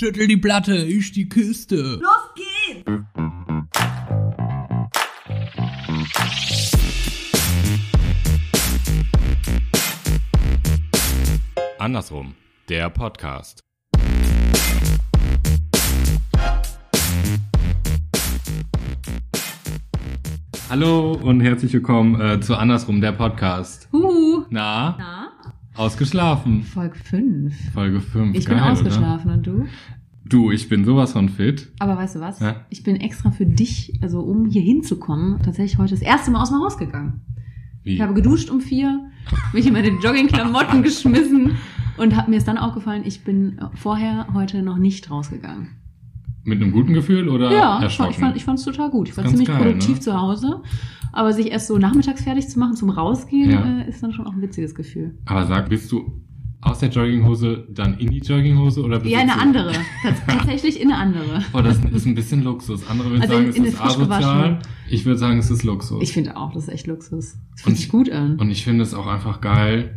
[0.00, 2.00] Schüttel die Platte, ich die Kiste.
[2.00, 2.90] Los geht's!
[11.78, 12.34] Andersrum,
[12.70, 13.60] der Podcast.
[20.70, 23.86] Hallo und herzlich willkommen äh, zu Andersrum, der Podcast.
[23.92, 24.46] Huhu.
[24.48, 25.19] Na, Na?
[25.80, 26.62] Ausgeschlafen.
[26.62, 27.72] Folge 5.
[27.72, 28.36] Folge 5.
[28.36, 29.54] Ich bin Geil, ausgeschlafen und du?
[29.54, 29.66] Oder?
[30.24, 31.72] Du, ich bin sowas von fit.
[31.80, 32.38] Aber weißt du was?
[32.38, 32.66] Ja.
[32.68, 36.50] Ich bin extra für dich, also um hier hinzukommen, tatsächlich heute das erste Mal aus
[36.50, 37.22] dem Haus gegangen.
[37.82, 37.94] Wie?
[37.94, 39.10] Ich habe geduscht um vier,
[39.52, 41.56] mich in meine Joggingklamotten geschmissen
[41.96, 45.68] und hab, mir ist dann aufgefallen, ich bin vorher heute noch nicht rausgegangen.
[46.44, 48.14] Mit einem guten Gefühl oder Ja, ich erschrocken?
[48.14, 49.08] fand ich fand's total gut.
[49.08, 50.00] Ich war ziemlich geil, produktiv ne?
[50.00, 50.62] zu Hause.
[51.12, 53.80] Aber sich erst so nachmittags fertig zu machen zum Rausgehen, Ja.
[53.82, 55.18] äh, ist dann schon auch ein witziges Gefühl.
[55.26, 56.22] Aber sag, bist du
[56.62, 59.72] aus der Jogginghose dann in die Jogginghose oder bist Ja, eine andere.
[60.02, 61.42] Tats tatsächlich in eine andere.
[61.54, 62.86] Oh, das ist ein bisschen Luxus.
[62.88, 64.58] Andere würden Also sagen, in- es in ist eine frisch asozial.
[64.90, 66.02] Ich würde sagen, es ist Luxus.
[66.02, 67.38] Ich finde auch, das ist echt Luxus.
[67.52, 68.36] Das fühlt sich gut an.
[68.36, 69.96] Und ich finde es auch einfach geil.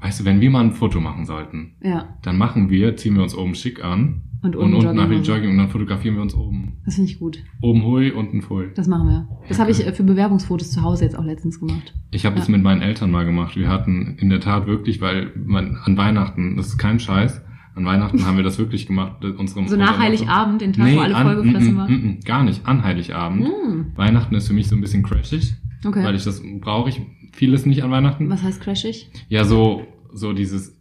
[0.00, 3.22] Weißt du, wenn wir mal ein Foto machen sollten, ja, dann machen wir, ziehen wir
[3.22, 5.22] uns oben schick an Und und, unten nach dem.
[5.22, 6.74] Jogging und dann fotografieren wir uns oben.
[6.84, 7.38] das finde ich gut.
[7.62, 8.66] Oben hui, unten pfui.
[8.74, 9.28] Das machen wir.
[9.48, 11.94] Das habe ich äh, für Bewerbungsfotos zu Hause jetzt auch letztens gemacht.
[12.10, 12.40] Ich habe Ja.
[12.40, 13.56] das mit meinen Eltern mal gemacht.
[13.56, 17.40] Wir hatten in der Tat wirklich, weil man an Weihnachten, das ist kein Scheiß,
[17.74, 19.16] an Weihnachten haben wir das wirklich gemacht.
[19.22, 21.92] das- Unsere, So nach Heiligabend, den Tag, Nee, wo alle an, vollgefressen mm, waren.
[21.92, 23.42] mm, mm, gar nicht, an Heiligabend.
[23.48, 23.96] Mm.
[23.96, 25.54] Weihnachten ist für mich so ein bisschen crashig,
[25.86, 26.04] Okay.
[26.04, 27.00] weil ich das brauche ich
[27.32, 28.28] vieles nicht an Weihnachten.
[28.30, 29.10] Was heißt crashig?
[29.28, 30.78] Ja, so, so dieses,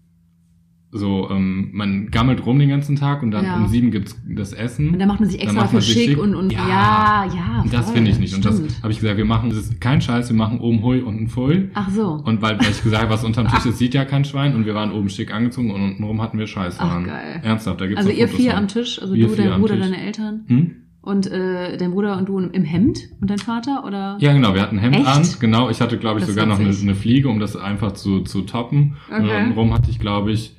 [0.96, 3.56] so, ähm, man gammelt rum den ganzen Tag und dann Ja.
[3.58, 5.00] um sieben gibt's das Und Essen.
[5.00, 6.18] da macht man sich Dann extra für schick schick.
[6.20, 6.60] und, und Ja.
[6.70, 7.62] ja, ja.
[7.64, 7.96] Und das voll.
[7.96, 8.36] finde ich nicht.
[8.36, 8.84] Und das Stimmt.
[8.84, 11.72] habe ich gesagt, wir machen, das ist kein Scheiß, wir machen oben hui, unten voll.
[11.74, 12.22] Ach so.
[12.24, 14.66] Und weil, weil ich gesagt habe, was unterm Tisch ist, sieht ja kein Schwein und
[14.68, 17.42] wir waren oben schick angezogen und untenrum hatten wir Scheiße Ach, geil.
[17.44, 18.60] Ernsthaft, da gibt's Also ihr Fotos vier von.
[18.60, 20.72] am Tisch, also Wir du, dein Bruder, deine Eltern Hm?
[21.02, 24.18] und äh, dein Bruder und du im Hemd und dein Vater oder?
[24.20, 25.08] Ja, genau, wir hatten ein Hemd Echt?
[25.08, 25.24] an.
[25.40, 28.20] Genau, ich hatte, glaube ich, Das sogar noch eine, eine Fliege, um das einfach zu,
[28.22, 28.96] zu toppen.
[29.10, 29.38] Und Okay.
[29.42, 30.56] untenrum hatte ich, glaube ich,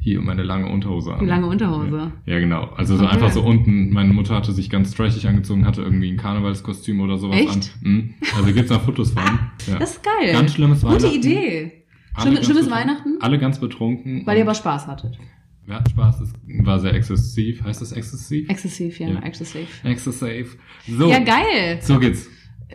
[0.00, 1.26] hier meine lange Unterhose an.
[1.26, 2.12] Lange Unterhose.
[2.26, 2.64] Ja, genau.
[2.76, 3.14] Also so Okay.
[3.14, 7.18] einfach so unten, meine Mutter hatte sich ganz trashig angezogen, hatte irgendwie ein Karnevalskostüm oder
[7.18, 7.50] sowas Echt?
[7.50, 7.62] an.
[7.82, 8.14] Mhm.
[8.36, 9.22] Also gibt's noch Fotos von.
[9.66, 9.78] Ja.
[9.78, 10.32] Das ist geil.
[10.32, 11.14] Ganz schlimmes Gute Weihnachten.
[11.16, 11.72] Idee.
[12.14, 12.70] Alle Schlimm, schlimmes.
[12.70, 13.16] Weihnachten?
[13.20, 14.22] Alle ganz betrunken.
[14.26, 15.18] Weil ihr aber Spaß hattet.
[15.66, 16.32] Wir hatten Spaß, es
[16.64, 17.62] war sehr exzessiv.
[17.62, 18.48] Heißt das exzessiv?
[18.48, 19.20] Exzessiv, ja, Ja.
[19.20, 19.68] exzessiv.
[19.84, 20.56] Exzessiv.
[20.88, 21.10] So.
[21.10, 21.78] Ja, geil.
[21.82, 22.28] So geht's.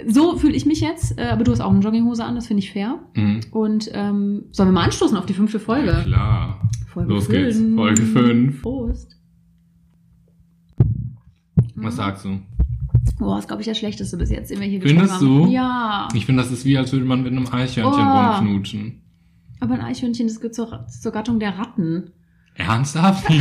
[0.07, 2.63] So fühle ich mich jetzt, äh, aber du hast auch eine Jogginghose an, das finde
[2.63, 2.99] ich fair.
[3.15, 3.41] Mhm.
[3.51, 5.91] Und ähm, sollen wir mal anstoßen auf die fünfte Folge?
[5.91, 6.69] Ja, klar.
[6.87, 7.57] Folge Los geht's.
[7.57, 7.75] fünf.
[7.75, 8.61] Folge fünf.
[8.61, 9.17] Prost.
[11.75, 12.39] Was sagst du?
[13.19, 15.25] Boah, ist, glaube ich, der schlechteste bis jetzt, den wir hier Findest haben.
[15.45, 15.47] du?
[15.47, 16.07] Ja.
[16.13, 18.37] Ich finde, das ist wie, als würde man mit einem Eichhörnchen Oh.
[18.37, 19.01] rumknutschen.
[19.59, 22.11] Aber ein Eichhörnchen, das gehört zur, zur Gattung der Ratten.
[22.55, 23.25] Ernsthaft?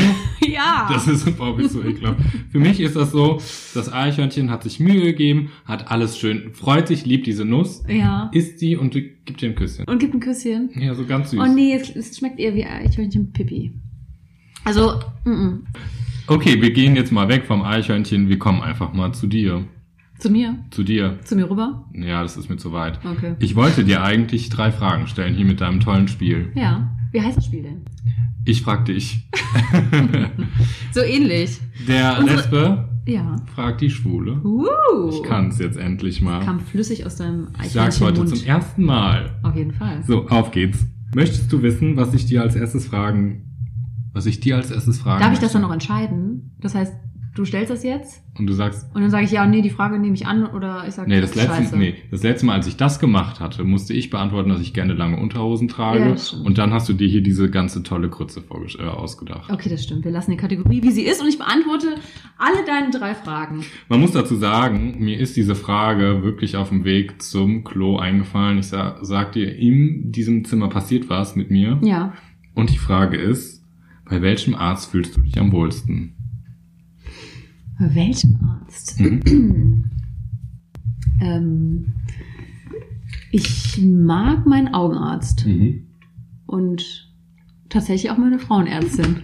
[0.44, 0.88] Ja.
[0.92, 2.20] Das ist überhaupt nicht so ekelhaft.
[2.50, 3.40] Für mich ist das so,
[3.74, 8.28] das Eichhörnchen hat sich Mühe gegeben, hat alles schön, freut sich, liebt diese Nuss, ja.
[8.34, 9.86] isst die und gibt dir ein Küsschen.
[9.86, 10.70] Und gibt ein Küsschen.
[10.74, 11.40] Ja, so ganz süß.
[11.40, 13.72] Oh nee, es, es schmeckt eher wie Eichhörnchen Pipi.
[14.64, 15.58] Also, mm -mm.
[16.26, 19.64] Okay, wir gehen jetzt mal weg vom Eichhörnchen, wir kommen einfach mal zu dir.
[20.22, 20.56] Zu mir.
[20.70, 21.18] Zu dir.
[21.24, 21.84] Zu mir rüber.
[21.94, 22.98] Ja, das ist mir zu weit.
[23.04, 23.34] Okay.
[23.40, 26.52] Ich wollte dir eigentlich drei Fragen stellen hier mit deinem tollen Spiel.
[26.54, 26.96] Ja.
[27.12, 27.82] Wie heißt das Spiel denn?
[28.44, 29.28] Ich frag dich.
[30.92, 31.60] So ähnlich.
[31.88, 33.36] Der Unsere- Lesbe Ja.
[33.54, 34.40] fragt die Schwule.
[34.44, 35.10] Uh.
[35.10, 36.44] Ich kann's jetzt endlich mal.
[36.44, 38.36] Kam flüssig aus deinem Ich sag's heute Eichhörnchenmund.
[38.38, 39.30] zum ersten Mal.
[39.42, 40.02] Auf jeden Fall.
[40.06, 40.86] So, auf geht's.
[41.14, 43.50] Möchtest du wissen, was ich dir als erstes fragen,
[44.12, 46.54] was ich dir als erstes fragen Darf ich das dann noch entscheiden?
[46.60, 46.92] Das heißt,
[47.34, 49.98] du stellst das jetzt Und du sagst, und dann sage ich ja, nee, die Frage
[49.98, 51.76] nehme ich an oder ich sage nee, das letzte, Scheiße.
[51.78, 54.92] nee, das letzte Mal, als ich das gemacht hatte, musste ich beantworten, dass ich gerne
[54.92, 56.00] lange Unterhosen trage.
[56.00, 58.42] Ja, das und dann hast du dir hier diese ganze tolle Krütze
[58.78, 59.50] äh, ausgedacht.
[59.50, 60.04] Okay, das stimmt.
[60.04, 61.94] Wir lassen die Kategorie, wie sie ist und ich beantworte
[62.38, 63.64] alle deine drei Fragen.
[63.88, 68.58] Man muss dazu sagen, mir ist diese Frage wirklich auf dem Weg zum Klo eingefallen.
[68.58, 71.78] Ich sa sag dir, in diesem Zimmer passiert was mit mir.
[71.82, 72.12] Ja.
[72.54, 73.64] Und die Frage ist,
[74.08, 76.14] bei welchem Arzt fühlst du dich am wohlsten?
[77.78, 79.00] Bei welchem Arzt?
[79.00, 79.84] Mhm.
[81.20, 81.92] ähm,
[83.30, 85.86] ich mag meinen Augenarzt Mhm.
[86.46, 87.08] und
[87.68, 89.22] tatsächlich auch meine Frauenärztin.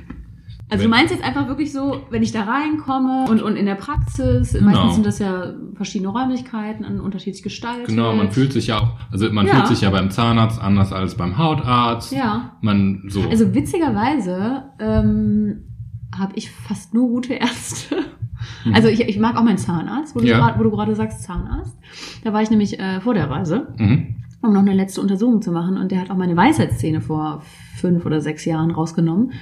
[0.71, 3.75] Also du meinst jetzt einfach wirklich so, wenn ich da reinkomme und, und in der
[3.75, 4.67] Praxis, Genau.
[4.67, 7.87] meistens sind das ja verschiedene Räumlichkeiten, an unterschiedlich gestaltet.
[7.89, 9.55] Genau, man fühlt sich ja auch, also man Ja.
[9.55, 12.13] fühlt sich ja beim Zahnarzt anders als beim Hautarzt.
[12.13, 12.59] Ja.
[12.61, 13.23] Man so.
[13.23, 15.65] Also witzigerweise ähm,
[16.15, 17.97] habe ich fast nur gute Ärzte.
[18.69, 18.75] Hm.
[18.75, 20.39] Also ich, ich mag auch meinen Zahnarzt, wo du, Ja.
[20.39, 21.77] grad- wo du gerade sagst Zahnarzt.
[22.25, 24.17] Da war ich nämlich äh, vor der Reise, mhm.
[24.43, 25.77] um noch eine letzte Untersuchung zu machen.
[25.77, 27.43] Und der hat auch meine Weisheitszähne vor
[27.77, 29.33] fünf oder sechs Jahren rausgenommen.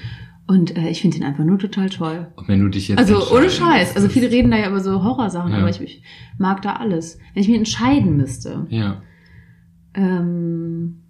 [0.48, 2.28] Und äh, ich finde ihn einfach nur total toll.
[2.36, 3.96] Und wenn du dich jetzt Also ohne Scheiß.
[3.96, 5.58] Also viele reden da ja über so Horrorsachen, Ja.
[5.58, 6.02] aber ich, ich
[6.38, 7.18] mag da alles.
[7.34, 9.02] Wenn ich mich entscheiden müsste, Ja,
[9.94, 11.02] ähm,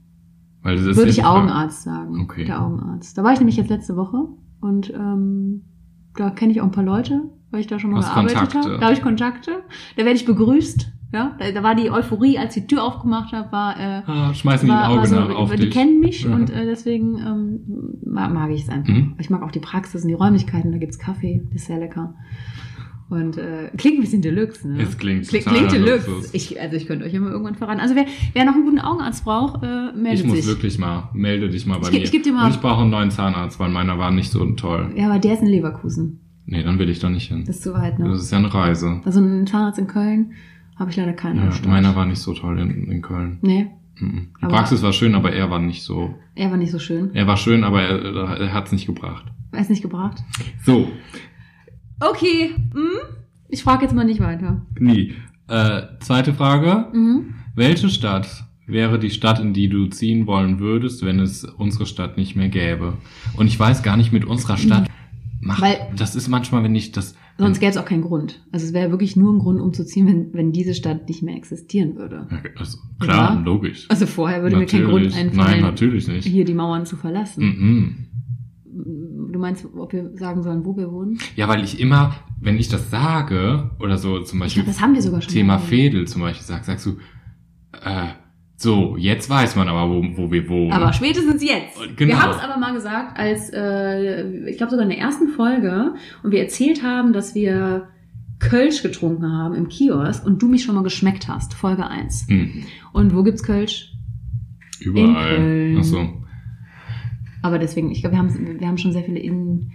[0.62, 1.25] weil das würde ich.
[1.25, 2.21] Augenarzt sagen.
[2.23, 2.45] Okay.
[2.45, 3.17] Der Augenarzt.
[3.19, 4.17] Da war ich nämlich jetzt letzte Woche
[4.61, 5.62] und ähm,
[6.17, 8.59] da kenne ich auch ein paar Leute, weil ich da schon mal Hast gearbeitet Kontakte.
[8.69, 8.79] habe.
[8.79, 9.51] Da habe ich Kontakte.
[9.97, 10.93] Da werde ich begrüßt.
[11.13, 14.67] Ja, da, da war die Euphorie, als die Tür aufgemacht habe, war, äh, Ah, schmeißen
[14.67, 15.71] die ein war, Auge war so, auf die dich.
[15.71, 16.35] kennen mich Ja.
[16.35, 17.61] und äh, deswegen ähm,
[18.05, 18.93] mag, mag ich es einfach.
[18.93, 19.15] Mhm.
[19.19, 22.15] Ich mag auch die Praxis und die Räumlichkeiten, da gibt's Kaffee, das ist sehr lecker.
[23.09, 24.83] Und äh, klingt ein bisschen Deluxe, ne?
[24.83, 26.11] Es klingt total klingt Deluxe.
[26.11, 26.35] Luxus.
[26.35, 27.79] Ich, also ich könnte euch immer irgendwann verraten.
[27.81, 30.47] Also wer, wer noch einen guten Augenarzt braucht, äh, meldet Ich muss sich.
[30.49, 32.03] wirklich mal, melde dich mal bei Ich mir.
[32.03, 34.45] ich geb dir mal- Und ich brauche einen neuen Zahnarzt, weil meiner war nicht so
[34.55, 34.91] toll.
[34.97, 36.19] Ja, aber der ist in Leverkusen.
[36.47, 37.45] Nee, dann will ich da nicht hin.
[37.47, 38.09] Das ist zu weit, ne?
[38.09, 39.01] Das ist ja eine Reise.
[39.05, 40.33] Also einen Zahnarzt in Köln
[40.77, 43.39] habe ich leider keinen Ja, meiner war nicht so toll in, in Köln.
[43.43, 43.67] Nee,
[43.99, 44.29] Mhm.
[44.39, 46.15] Die Aber- Praxis war schön, aber er war nicht so.
[46.35, 47.15] er war nicht so schön.
[47.15, 49.25] Er war schön, aber er, er hat es nicht gebracht.
[49.53, 50.23] Er ist nicht gebracht.
[50.67, 50.89] So,
[52.01, 52.89] Okay, hm?
[53.49, 54.61] ich frage jetzt mal nicht weiter.
[54.79, 55.15] nie.
[55.49, 56.87] Äh, zweite Frage.
[56.93, 57.35] Mhm.
[57.55, 62.17] Welche Stadt wäre die Stadt, in die du ziehen wollen würdest, wenn es unsere Stadt
[62.19, 62.95] nicht mehr gäbe?
[63.37, 64.89] Und ich weiß gar nicht mit unserer Stadt.
[65.47, 67.15] Macht, Weil- das ist manchmal, wenn ich das.
[67.39, 68.43] Sonst gäbe es auch keinen Grund.
[68.53, 71.97] Also es wäre wirklich nur ein Grund umzuziehen, wenn, wenn diese Stadt nicht mehr existieren
[71.97, 72.27] würde.
[72.57, 73.41] Also, klar, Ja.
[73.41, 73.87] logisch.
[73.91, 75.17] Also vorher würde mir kein Grund Natürlich.
[75.17, 76.27] einfallen, Nein, natürlich nicht.
[76.27, 77.45] hier die Mauern zu verlassen.
[77.45, 79.33] Mhm.
[79.33, 81.19] Du meinst, ob wir sagen sollen, wo wir wohnen?
[81.35, 84.95] Ja, weil ich immer, wenn ich das sage, oder so zum Beispiel glaube, das haben
[84.95, 85.33] wir sogar schon.
[85.33, 85.59] Thema.
[85.59, 86.91] Fädel zum Beispiel, sag, sagst du,
[87.85, 88.09] äh,
[88.56, 90.73] so, jetzt weiß man aber, wo, wo wir wohnen.
[90.73, 91.79] Aber spätestens jetzt.
[91.97, 92.08] Genau.
[92.14, 95.94] Wir haben es aber mal gesagt, als äh, ich glaube sogar in der ersten Folge
[96.23, 97.88] und wir erzählt haben, dass wir
[98.38, 102.29] Kölsch getrunken haben im Kiosk und du mich schon mal geschmeckt hast, Folge 1.
[102.29, 103.93] Hm, Und wo gibt's Kölsch?
[104.81, 105.37] überall.
[105.37, 105.76] Köln.
[105.81, 106.09] Ach so.
[107.43, 109.70] Aber deswegen, ich glaube, wir haben, wir haben schon sehr viele in,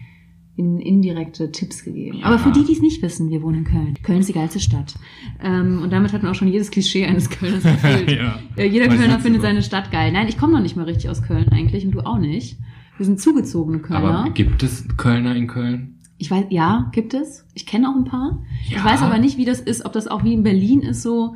[0.55, 2.19] in, indirekte Tipps gegeben.
[2.19, 2.25] Ja.
[2.25, 3.97] Aber für die, die es nicht wissen, wir wohnen in Köln.
[4.03, 4.95] Köln ist die geilste Stadt.
[5.41, 8.11] Ähm, und damit hat man auch schon jedes Klischee eines Kölners erfüllt.
[8.11, 8.39] ja.
[8.57, 10.11] Ja, jeder Weiß Kölner findet seine Stadt geil.
[10.11, 12.57] Nein, ich komme noch nicht mal richtig aus Köln eigentlich und du auch nicht.
[12.97, 14.19] Wir sind zugezogene Kölner.
[14.19, 15.97] Aber gibt es Kölner in Köln?
[16.21, 17.45] ich weiß, ja, gibt es.
[17.55, 18.43] Ich kenne auch ein paar.
[18.69, 18.77] Ja.
[18.77, 21.35] Ich weiß aber nicht, wie das ist, ob das auch wie in Berlin ist, so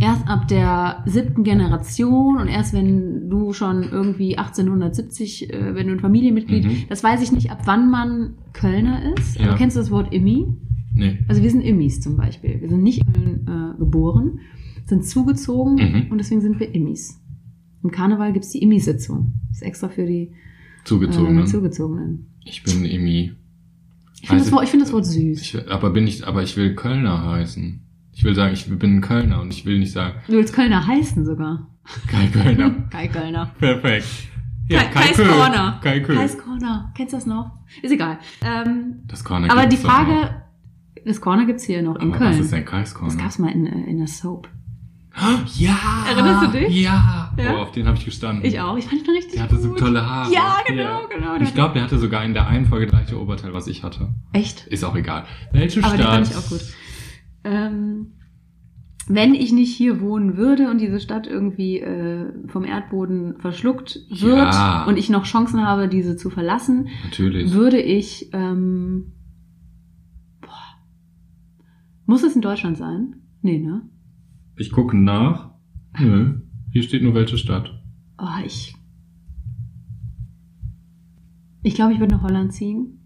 [0.00, 5.92] erst ab der siebten Generation und erst wenn du schon irgendwie 1870, äh, wenn du
[5.94, 6.76] ein Familienmitglied, Mhm.
[6.88, 9.38] das weiß ich nicht, ab wann man Kölner ist.
[9.38, 9.48] Ja.
[9.48, 10.46] Aber kennst du das Wort Immi?
[10.94, 11.18] Nee.
[11.28, 12.60] Also wir sind Immis zum Beispiel.
[12.60, 14.40] Wir sind nicht in Köln äh, geboren,
[14.86, 16.06] sind zugezogen Mhm.
[16.10, 17.20] und deswegen sind wir Immis.
[17.84, 19.32] Im Karneval gibt's die Immi-Sitzung.
[19.48, 20.32] Das ist extra für die
[20.84, 21.42] Zugezogenen.
[21.44, 22.26] äh, Zugezogenen.
[22.44, 23.32] ich bin Emi.
[24.20, 25.40] Ich finde Weiß das, Wort- ich find das Wort süß.
[25.40, 27.80] Ich, aber bin ich, aber ich will Kölner heißen.
[28.18, 30.84] Ich will sagen, ich bin ein Kölner und ich will nicht sagen, Du willst Kölner
[30.84, 31.68] heißen sogar.
[32.08, 32.70] Kai Kölner.
[32.90, 33.52] Kai Kölner.
[33.60, 34.06] Perfekt.
[34.68, 35.28] Kai, Kais Köhl.
[35.28, 35.78] Corner.
[35.82, 36.16] Kai Köhl.
[36.16, 36.92] Kais Corner.
[36.96, 37.52] Kennst du das noch?
[37.80, 38.18] Ist egal.
[38.44, 39.76] Ähm, Das Corner aber die.
[39.76, 40.42] Frage,
[41.06, 42.30] das Corner gibt's hier noch in Aber Köln.
[42.32, 43.14] was ist denn Kais Corner?
[43.14, 44.48] das gab's mal in, äh, in der Soap.
[45.56, 45.76] Ja.
[46.10, 46.82] Erinnerst du dich?
[46.82, 47.32] Ja.
[47.38, 47.54] Ja?
[47.54, 48.44] Oh, auf den habe ich gestanden.
[48.44, 48.76] Ich auch.
[48.76, 50.32] Ich fand ihn richtig Der hatte so tolle Haare.
[50.32, 51.34] Ja, genau, genau.
[51.36, 54.08] Und ich glaube, der hatte sogar in der einen Folge gleiche Oberteil, was ich hatte.
[54.32, 54.66] Echt?
[54.66, 55.24] Ist auch egal.
[55.52, 56.14] Welche Aber den Stadt?
[56.14, 56.60] fand ich auch gut.
[57.50, 58.12] Ähm,
[59.10, 64.52] wenn ich nicht hier wohnen würde und diese Stadt irgendwie äh, vom Erdboden verschluckt wird
[64.54, 64.84] Ja.
[64.86, 67.52] und ich noch Chancen habe, diese zu verlassen, Natürlich.
[67.54, 68.28] würde ich.
[68.34, 69.12] Ähm,
[70.42, 70.50] boah,
[72.04, 73.14] muss es in Deutschland sein?
[73.40, 73.88] Nee, ne?
[74.56, 75.52] Ich gucke nach.
[75.98, 76.40] Nö.
[76.72, 77.82] Hier steht nur welche Stadt.
[78.18, 78.74] Oh, ich.
[81.62, 82.98] Ich glaube, ich würde nach Holland ziehen.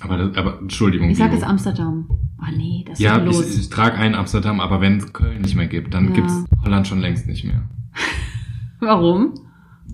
[0.00, 1.08] Aber, das, aber Entschuldigung.
[1.10, 2.08] Ich sage jetzt Amsterdam.
[2.40, 3.56] Oh nee, das ist Ja, ja ich, los.
[3.56, 6.14] ich trage ein Amsterdam, aber wenn es Köln nicht mehr gibt, dann Ja.
[6.14, 7.62] gibt's Holland schon längst nicht mehr.
[8.80, 9.34] Warum?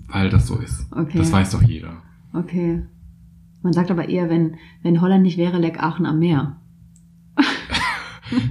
[0.07, 0.87] Weil das so ist.
[0.91, 1.17] Okay.
[1.17, 2.01] Das weiß doch jeder.
[2.33, 2.81] Okay.
[3.61, 6.57] Man sagt aber eher, wenn, wenn Holland nicht wäre, leck Aachen am Meer.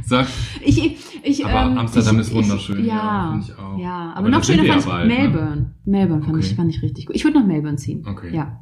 [0.04, 0.26] Sag,
[0.62, 3.78] Ich, ich, Aber ähm, Amsterdam ich, ist wunderschön, Ich, ja, ja, ich auch.
[3.78, 5.14] ja, aber, Aber noch schöner fand ich bald, ne?
[5.14, 5.74] Melbourne.
[5.86, 6.54] Melbourne fand, ich, Okay.
[6.54, 7.16] fand ich richtig gut.
[7.16, 8.06] Ich würde nach Melbourne ziehen.
[8.06, 8.34] Okay.
[8.34, 8.60] Ja.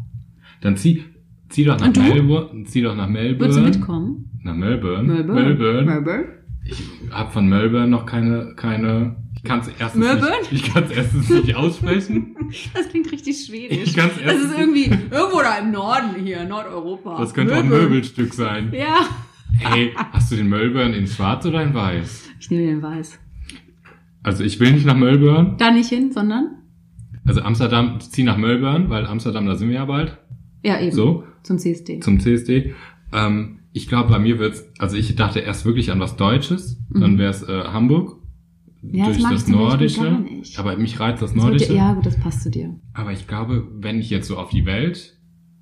[0.61, 1.03] dann zieh,
[1.49, 1.95] zieh doch nach?
[1.95, 2.65] Melbourne.
[2.65, 3.41] Zieh doch nach Melbourne.
[3.41, 4.31] Würdest du mitkommen?
[4.43, 5.03] Nach Melbourne.
[5.03, 5.43] Melbourne.
[5.45, 5.83] Melbourne.
[5.85, 6.25] Melbourne.
[6.65, 9.17] Ich habe von Melbourne noch keine, keine.
[9.37, 10.35] Ich kann es erstens Melbourne?
[10.41, 10.53] nicht.
[10.67, 12.35] Ich kann es erstens nicht aussprechen.
[12.75, 13.79] Das klingt richtig schwedisch.
[13.89, 17.19] Ich kann's das erst- ist irgendwie irgendwo da im Norden hier, Nordeuropa.
[17.19, 17.89] Das könnte auch ein Melbourne.
[17.91, 18.73] Möbelstück sein.
[18.73, 19.01] Ja.
[19.59, 22.31] Hey, hast du den Melbourne in Schwarz oder in Weiß?
[22.41, 23.19] Ich nehme den Weiß.
[24.23, 25.57] Also ich will nicht nach Melbourne.
[25.59, 26.63] Da nicht hin, sondern?
[27.27, 30.17] Also Amsterdam, zieh nach Melbourne, weil Amsterdam, da sind wir ja bald.
[30.63, 30.93] Ja, eben.
[30.93, 32.01] So, Zum CSD.
[32.01, 32.75] zum CSD.
[33.13, 37.13] Ähm, ich glaube, bei mir wird's, also ich dachte erst wirklich an was Deutsches, dann
[37.15, 37.19] Mhm.
[37.19, 38.17] wäre es äh, Hamburg.
[38.83, 40.25] Ja, das durch das Beispiel Nordische.
[40.57, 41.69] Aber mich reizt das Das Nordische.
[41.69, 42.75] dir- ja, gut, das passt zu dir.
[42.95, 45.18] Aber ich glaube, wenn ich jetzt so auf die Welt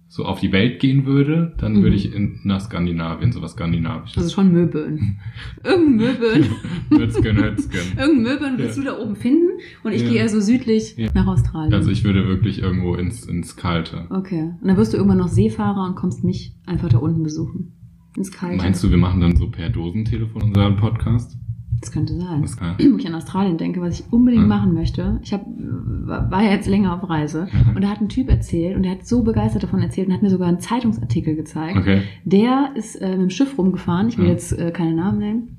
[0.09, 1.83] so auf die Welt gehen würde, dann Mhm.
[1.83, 4.17] würde ich in, nach Skandinavien, sowas Skandinavisches.
[4.19, 5.19] Also schon Möbeln.
[5.65, 6.47] Irgendein Möbeln.
[6.91, 7.81] Hötzgen, Hötzgen.
[7.99, 8.85] Irgendein Möbeln willst Ja.
[8.85, 9.49] du da oben finden
[9.83, 10.09] und ich Ja.
[10.09, 11.09] gehe eher so südlich Ja.
[11.15, 11.75] nach Australien.
[11.75, 14.07] Also ich würde wirklich irgendwo ins, ins Kalte.
[14.11, 14.53] okay.
[14.61, 17.73] Und dann wirst du irgendwann noch Seefahrer und kommst mich einfach da unten besuchen.
[18.17, 18.57] Ins Kalte.
[18.57, 21.37] Meinst du, wir machen dann so per Dosentelefon unseren Podcast?
[21.81, 22.43] Das könnte sein.
[22.43, 22.77] Das kann.
[22.79, 24.49] Wo ich an Australien denke, was ich unbedingt Hm.
[24.49, 25.21] machen möchte.
[25.23, 28.83] Ich hab, war ja jetzt länger auf Reise und da hat ein Typ erzählt und
[28.83, 31.77] der hat so begeistert davon erzählt und hat mir sogar einen Zeitungsartikel gezeigt.
[31.77, 32.03] Okay.
[32.25, 34.33] Der ist äh, mit dem Schiff rumgefahren, ich will Ja.
[34.33, 35.57] jetzt äh, keine Namen nennen.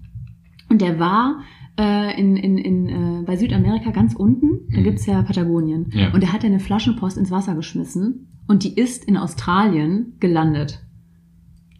[0.70, 1.42] Und der war
[1.80, 4.84] äh, in, in, in, äh, bei Südamerika ganz unten, da Mhm.
[4.84, 5.86] gibt's ja Patagonien.
[5.94, 6.12] Ja.
[6.14, 10.84] Und der hat eine Flaschenpost ins Wasser geschmissen und die ist in Australien gelandet.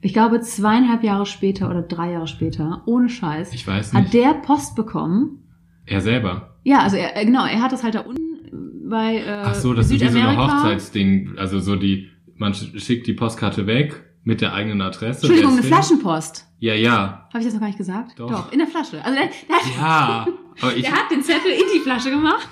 [0.02, 4.14] Ich glaube zweieinhalb Jahre später oder drei Jahre später, ohne Scheiß, Ich weiß hat nicht.
[4.14, 5.44] der Post bekommen.
[5.86, 6.56] er selber.
[6.64, 9.74] Ja, also er, äh, genau, er hat das halt da unten bei äh, Ach so,
[9.74, 10.58] das ist wie so Südamerika.
[10.64, 11.34] Hochzeitsding.
[11.38, 15.22] Also so die, man sch- schickt die Postkarte weg mit der eigenen Adresse.
[15.26, 15.64] Entschuldigung, eine?
[15.64, 16.46] Flaschenpost.
[16.60, 17.28] Ja, ja.
[17.30, 18.20] Habe ich das noch gar nicht gesagt?
[18.20, 18.52] Doch.
[18.52, 19.04] in der Flasche.
[19.04, 20.28] Also der, der, hat- Ja.
[20.62, 22.50] Aber ich, der hat den Zettel in die Flasche gemacht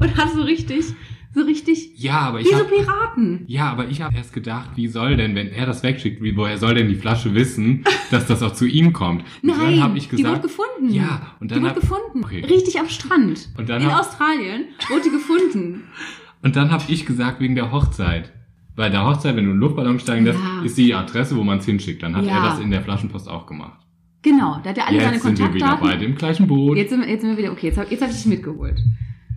[0.00, 0.84] und hat so richtig,
[1.36, 3.44] so richtig, ja, aber ich wie so hab, Piraten.
[3.46, 6.56] ja, aber ich habe erst gedacht, wie soll denn, wenn er das wegschickt, wie, woher
[6.56, 9.22] soll denn die Flasche wissen, dass das auch zu ihm kommt?
[9.42, 10.94] Und Nein, dann habe ich die wurde gesagt, gefunden.
[10.94, 12.24] Ja, und die dann wurde hab- gefunden.
[12.24, 12.40] Okay.
[12.44, 13.50] Richtig am Strand.
[13.58, 15.84] Und dann in hab- Australien wurde die gefunden.
[16.42, 18.32] und dann habe ich gesagt wegen der Hochzeit.
[18.74, 20.62] Bei der Hochzeit, wenn du einen Luftballon steigen lässt, Ja.
[20.64, 22.02] ist die Adresse, wo man es hinsschickt.
[22.02, 22.36] Dann hat Ja.
[22.36, 23.78] er das in der Flaschenpost auch gemacht.
[24.22, 25.98] Genau, da hat er alle seine Jetzt sind wir wieder Kontaktdaten.
[25.98, 26.76] bei dem gleichen Boot.
[26.78, 28.78] Jetzt sind, wir, jetzt sind wir wieder, okay, jetzt habe jetzt hab ich dich mitgeholt.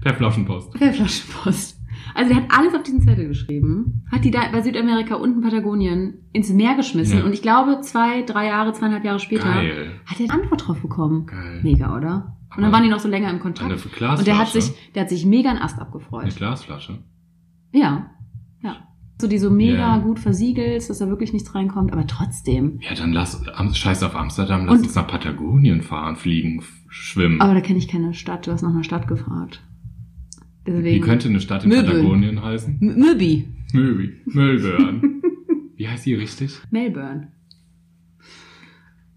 [0.02, 0.72] Per Flaschenpost.
[0.74, 1.79] Per Flaschenpost.
[2.16, 6.16] Also der hat alles auf diesen Zettel geschrieben, hat die da bei Südamerika unten Patagonien
[6.34, 7.26] ins Meer geschmissen Ja.
[7.26, 9.92] und ich glaube zwei, drei Jahre, zweieinhalb Jahre später Geil.
[10.06, 11.26] hat er eine Antwort drauf bekommen.
[11.26, 11.60] Geil.
[11.64, 12.36] Mega, oder?
[12.56, 13.70] Und dann waren die noch so länger im Eine Kontakt.
[13.70, 14.18] Glasflasche.
[14.20, 16.36] Und der hat sich, der hat sich mega einen Ast Eine abgefreut.
[16.36, 17.04] Glasflasche.
[17.72, 18.10] Ja.
[18.64, 18.78] Ja.
[19.22, 19.98] So die so mega Ja.
[20.00, 22.80] gut versiegelt, dass da wirklich nichts reinkommt, aber trotzdem.
[22.82, 27.40] Ja, dann lass, scheiß auf Amsterdam, lass Und- uns nach Patagonien fahren, fliegen, schwimmen.
[27.42, 28.48] Aber da kenne ich keine Stadt.
[28.48, 29.62] Du hast nach einer Stadt gefragt.
[30.68, 30.96] Deswegen.
[30.96, 31.86] Wie könnte eine Stadt in Möbel.
[31.86, 32.78] Patagonien heißen?
[32.82, 33.48] M- Möbi.
[33.74, 34.14] Möbi.
[34.26, 35.02] Melbourne.
[35.76, 36.58] Wie heißt die richtig?
[36.72, 37.32] Melbourne.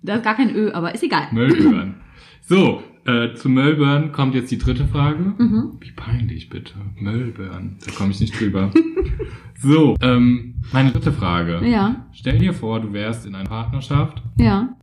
[0.03, 1.29] Da ist gar kein Ö, aber ist egal.
[1.33, 1.95] Melbourne.
[2.45, 5.33] So, äh, zu Melbourne kommt jetzt die dritte Frage.
[5.39, 5.75] Mhm.
[5.81, 6.75] Wie peinlich bitte.
[6.99, 7.77] Melbourne.
[7.87, 8.73] Da komme ich nicht drüber.
[9.61, 11.61] so, ähm, meine dritte Frage.
[11.65, 14.23] Ja, Stell dir vor, du wärst in einer Partnerschaft.
[14.39, 14.77] ja.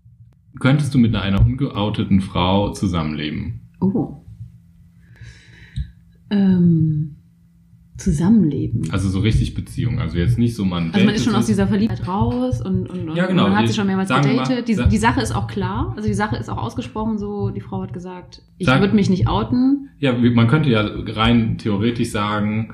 [0.62, 3.60] Könntest du mit einer ungeouteten Frau zusammenleben?
[3.82, 4.24] Oh.
[6.30, 7.16] Ähm,
[7.98, 8.84] zusammenleben.
[8.92, 10.00] Also so richtig Beziehung.
[10.00, 10.92] Also jetzt nicht so man.
[10.94, 13.44] Also man ist schon aus dieser Verliebtheit raus und, und, und Ja, genau.
[13.44, 14.68] man hat Ich- sich schon mehrmals sagen wir mal, gedatet.
[14.70, 15.94] Die, die Sache ist auch klar.
[15.98, 17.50] Also die Sache ist auch ausgesprochen so.
[17.50, 19.90] Die Frau hat gesagt, ich würde mich nicht outen.
[20.00, 22.74] Ja, man könnte ja rein theoretisch sagen,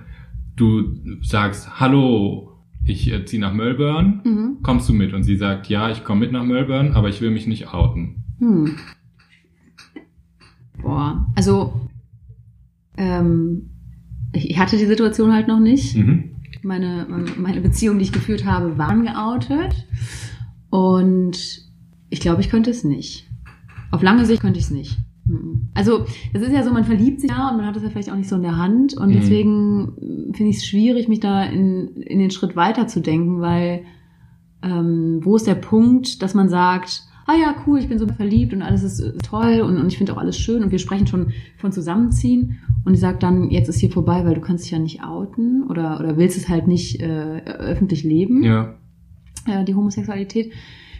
[0.56, 2.52] du sagst, hallo,
[2.84, 4.58] ich äh, ziehe nach Melbourne, Mhm.
[4.62, 5.12] kommst du mit?
[5.14, 8.24] Und sie sagt, ja, ich komme mit nach Melbourne, aber ich will mich nicht outen.
[8.38, 8.76] Hm.
[10.82, 11.74] Boah, also
[12.98, 13.70] ähm,
[14.34, 15.96] ich, hatte die Situation halt noch nicht.
[15.96, 16.32] Mhm.
[16.64, 17.06] Meine,
[17.38, 19.86] meine Beziehungen, die ich geführt habe, waren geoutet.
[20.70, 21.38] Und
[22.10, 23.28] ich glaube, ich könnte es nicht.
[23.92, 24.98] Auf lange Sicht könnte ich es nicht.
[25.28, 25.70] Mhm.
[25.74, 28.12] Also, es ist ja so, man verliebt sich ja und man hat es ja vielleicht
[28.12, 28.96] auch nicht so in der Hand.
[28.96, 29.14] Und Mhm.
[29.14, 33.84] deswegen finde ich es schwierig, mich da in, in den Schritt weiterzudenken, weil
[34.64, 38.54] ähm, wo ist der Punkt, dass man sagt, ah ja, cool, ich bin so verliebt
[38.54, 41.08] und alles ist äh, toll und, und ich finde auch alles schön und wir sprechen
[41.08, 44.72] schon von Zusammenziehen und ich sage dann, jetzt ist hier vorbei, weil du kannst dich
[44.72, 48.76] ja nicht outen oder, oder willst es halt nicht äh, öffentlich leben, Ja.
[49.48, 50.52] äh, die Homosexualität,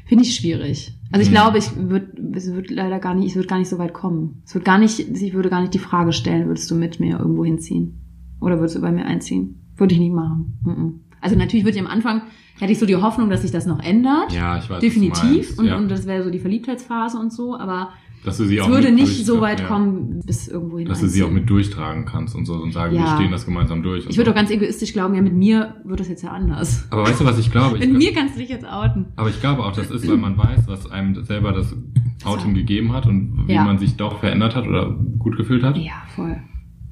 [0.08, 0.94] finde ich schwierig.
[1.12, 1.34] Also ich Mhm.
[1.36, 4.42] glaube, ich würde, es wird leider gar nicht, es wird gar nicht so weit kommen.
[4.46, 7.20] Es wird gar nicht, ich würde gar nicht die Frage stellen, würdest du mit mir
[7.20, 8.00] irgendwo hinziehen?
[8.42, 9.62] Oder würdest du bei mir einziehen?
[9.78, 10.58] Würde ich nicht machen.
[10.64, 11.00] Mhm.
[11.26, 12.22] Also natürlich würde ich am Anfang,
[12.60, 14.32] hätte ich so die Hoffnung, dass sich das noch ändert.
[14.32, 14.80] Ja, ich weiß.
[14.80, 15.58] Definitiv.
[15.58, 15.76] Und, ja.
[15.76, 17.90] und das wäre so die Verliebtheitsphase und so, aber
[18.24, 19.68] dass du sie es auch würde nicht so weit ja.
[19.68, 20.88] kommen bis irgendwo hin.
[20.88, 23.16] Dass du sie auch mit durchtragen kannst und so und sagen, wir Ja.
[23.16, 24.06] stehen das gemeinsam durch.
[24.08, 24.32] Ich würde so.
[24.32, 26.88] doch ganz egoistisch glauben, ja, mit mir wird das jetzt ja anders.
[26.92, 27.78] Aber weißt du, was ich glaube?
[27.80, 29.08] Ich, Mit mir kannst du dich jetzt outen.
[29.16, 31.76] aber ich glaube auch, das ist, weil man weiß, was einem selber das
[32.24, 33.64] Outing gegeben hat und wie Ja.
[33.64, 35.78] man sich doch verändert hat oder gut gefühlt hat.
[35.78, 36.38] Ja, voll.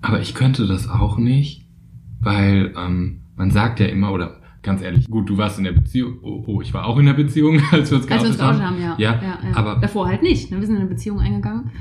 [0.02, 1.66] Aber ich könnte das auch nicht,
[2.22, 6.20] weil ähm, man sagt ja immer, oder ganz ehrlich, gut, du warst in der Beziehung,
[6.22, 8.60] oh, oh ich war auch in der Beziehung, als wir uns Als wir uns geoutet
[8.60, 8.96] geoutet haben, ja.
[8.98, 9.20] Ja,
[9.56, 10.52] aber- Davor halt nicht.
[10.52, 10.60] ne?
[10.60, 11.72] Wir sind in eine Beziehung eingegangen,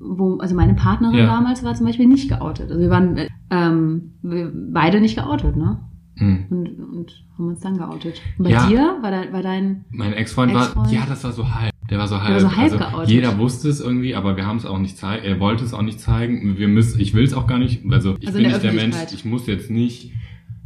[0.00, 1.26] wo, also meine Partnerin Ja.
[1.26, 2.70] damals war zum Beispiel nicht geoutet.
[2.70, 5.80] Also wir waren äh, ähm, wir beide nicht geoutet, ne?
[6.16, 6.44] Hm.
[6.50, 8.20] Und, und haben uns dann geoutet.
[8.38, 8.66] Und bei Ja.
[8.66, 10.92] dir war, da, war dein Mein Ex-Freund war, Ex-Freund?
[10.92, 11.72] ja, das war so halb.
[11.90, 12.40] Der war so war halb.
[12.40, 13.08] so halb also, geoutet.
[13.10, 15.24] jeder wusste es irgendwie, aber wir haben es auch nicht zeigen.
[15.24, 16.56] Er wollte es auch nicht zeigen.
[16.58, 17.82] Wir müssen, ich will es auch gar nicht.
[17.90, 18.96] Also ich Also bin in der nicht der Mensch.
[19.12, 20.12] Ich muss jetzt nicht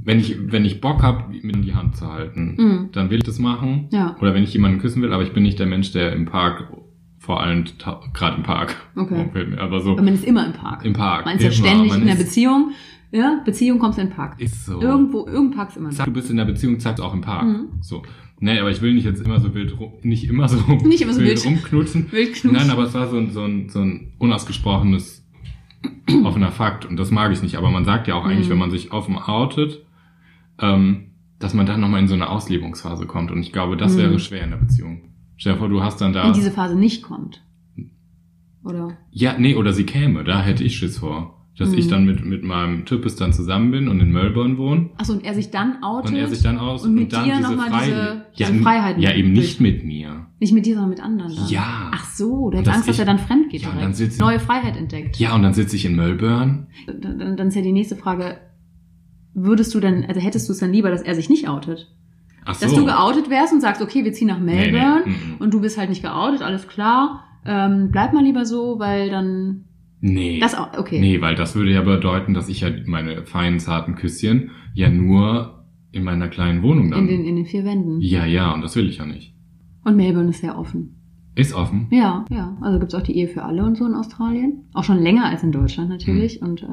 [0.07, 2.89] wenn ich, wenn ich Bock habe, mir in die Hand zu halten, Mhm.
[2.93, 3.89] dann will ich das machen.
[3.91, 4.17] Ja.
[4.21, 6.69] Oder wenn ich jemanden küssen will, aber ich bin nicht der Mensch, der im Park,
[7.19, 7.65] vor allem
[8.15, 9.27] gerade im Park, Okay.
[9.35, 10.85] mir, aber so Aber man ist immer im Park.
[10.85, 11.27] im Park.
[11.27, 12.71] Man ist ja immer, ständig man in der Beziehung.
[13.13, 14.41] Ja, Beziehung kommst du in den Park.
[14.41, 14.81] Ist so.
[14.81, 17.45] Irgendwo, irgendein Park ist immer Sag, du bist in der Beziehung, zeig's auch im Park.
[17.45, 17.69] Mhm.
[17.81, 18.03] So.
[18.41, 21.15] Nee, aber ich will nicht jetzt immer so wild rum, nicht immer so, Nicht immer
[21.15, 21.45] so wild.
[21.45, 22.07] rumknutschen.
[22.13, 22.53] Wildknutschen.
[22.53, 25.25] Nein, aber es war so ein, so ein, so ein unausgesprochenes
[26.25, 27.57] offener Fakt und das mag ich nicht.
[27.57, 28.53] Aber man sagt ja auch eigentlich, Mhm.
[28.53, 29.85] wenn man sich offen outet,
[30.61, 33.31] ähm, dass man dann nochmal in so eine Auslebungsphase kommt.
[33.31, 33.99] Und ich glaube, das Mhm.
[33.99, 35.03] wäre schwer in der Beziehung.
[35.37, 36.25] Stell dir vor, du hast dann da.
[36.25, 37.43] Wenn diese Phase nicht kommt.
[38.65, 38.97] Oder?
[39.11, 41.33] Ja, nee, oder sie käme, da hätte ich Schiss vor.
[41.59, 41.79] Dass Mhm.
[41.79, 44.91] ich dann mit, mit meinem Typus dann zusammen bin und in Melbourne wohne.
[44.99, 46.11] Achso, und er sich dann outet.
[46.11, 48.51] Und er sich dann aus und mit dann dir diese, noch mal Freie- diese- ja,
[48.51, 50.27] diese Freiheiten Ja, eben nicht mit mir.
[50.39, 51.35] Nicht mit dir, sondern mit anderen.
[51.35, 51.49] Dann.
[51.49, 51.91] Ja.
[51.95, 54.21] Ach so, du hättest Angst, dass ich- er dann fremd geht Ja, und dann sitzt-
[54.21, 55.19] Neue Freiheit entdeckt.
[55.19, 56.67] Ja, und dann sitze ich in Melbourne.
[56.87, 58.37] Dann, dann, dann ist ja die nächste Frage,
[59.37, 61.93] würdest du dann, also hättest du es dann lieber, dass er sich nicht outet?
[62.45, 62.65] Ach so.
[62.67, 65.37] Dass du geoutet wärst und sagst, okay, wir ziehen nach Nee, nee, Melbourne mhm.
[65.39, 67.23] und du bist halt nicht geoutet, alles klar.
[67.45, 69.65] Ähm, bleib mal lieber so, weil dann
[70.01, 70.39] Nee.
[70.41, 71.01] das auch, okay.
[71.01, 75.65] Nee, weil das würde ja bedeuten, dass ich ja meine feinen, zarten Küsschen ja nur
[75.93, 77.01] in meiner kleinen Wohnung dann.
[77.01, 78.01] in, den, in den vier Wänden.
[78.01, 79.35] ja, ja, und das will ich ja nicht.
[79.85, 80.97] Und Melbourne ist sehr offen.
[81.35, 81.87] Ist offen.
[81.91, 82.57] Ja, ja.
[82.61, 84.65] Also gibt's auch die Ehe für alle und so in Australien.
[84.73, 86.41] Auch schon länger als in Deutschland natürlich.
[86.43, 86.67] Und äh,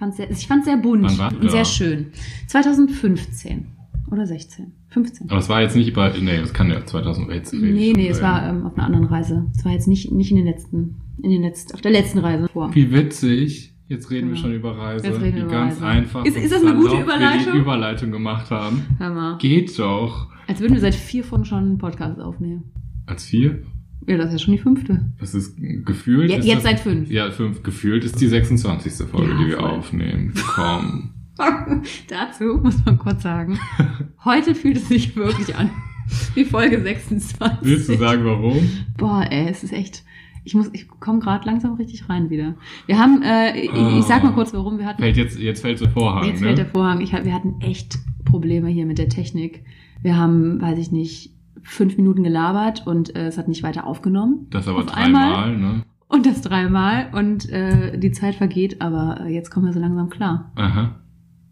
[0.00, 1.50] fand's sehr, ich fand's sehr bunt Wann du und da?
[1.50, 2.06] sehr schön.
[2.48, 3.66] 2015
[4.10, 4.72] oder 16.
[4.88, 5.30] 15.
[5.30, 7.90] Aber es war jetzt nicht bei, nee, das kann ja 2000, jetzt rede ich Nee,
[7.92, 9.46] schon nee, es war ähm, auf einer anderen Reise.
[9.56, 12.48] Es war jetzt nicht, nicht in den letzten, in den letzten, auf der letzten Reise
[12.48, 12.74] vor.
[12.74, 13.68] Wie witzig.
[13.86, 14.42] Jetzt reden wir Genau.
[14.46, 15.06] schon über Reise.
[15.06, 15.86] Jetzt reden wir Wie über ganz Reise.
[15.86, 16.24] einfach.
[16.24, 17.52] Ist- und ist das eine gute salopp wir Überleitung?
[17.52, 18.82] die Überleitung gemacht haben.
[18.98, 19.38] Hör mal.
[19.38, 20.28] Geht doch.
[20.46, 22.64] Als würden wir seit vier Folgen schon einen Podcast aufnehmen.
[23.06, 23.62] Als vier?
[24.10, 25.12] Ja, das ist ja schon die fünfte.
[25.20, 26.30] Das ist gefühlt.
[26.30, 27.10] Je- ist jetzt das, seit fünf.
[27.10, 27.62] Ja, fünf.
[27.62, 29.06] Gefühlt ist die 26.
[29.08, 29.70] Folge, Ja, die wir voll.
[29.70, 30.34] aufnehmen.
[30.54, 31.10] Komm.
[32.08, 33.58] Dazu muss man kurz sagen,
[34.24, 35.70] heute fühlt es sich wirklich an
[36.34, 37.58] wie Folge 26.
[37.62, 38.58] Willst du sagen, warum?
[38.98, 40.02] Boah, ey, es ist echt.
[40.42, 42.56] Ich muss, ich komme gerade langsam richtig rein wieder.
[42.86, 45.00] Wir haben, äh, ich, ich sag mal kurz, warum wir hatten.
[45.02, 46.46] Fällt jetzt, jetzt fällt der Vorhang, Jetzt ne?
[46.46, 47.00] fällt der Vorhang.
[47.00, 49.62] Ich, wir hatten echt Probleme hier mit der Technik.
[50.02, 54.46] Wir haben, weiß ich nicht, fünf Minuten gelabert und äh, es hat nicht weiter aufgenommen.
[54.50, 55.82] das aber auf dreimal, ne?
[56.08, 60.10] Und das dreimal und äh, die Zeit vergeht, aber äh, jetzt kommen wir so langsam
[60.10, 60.50] klar.
[60.56, 60.96] Aha.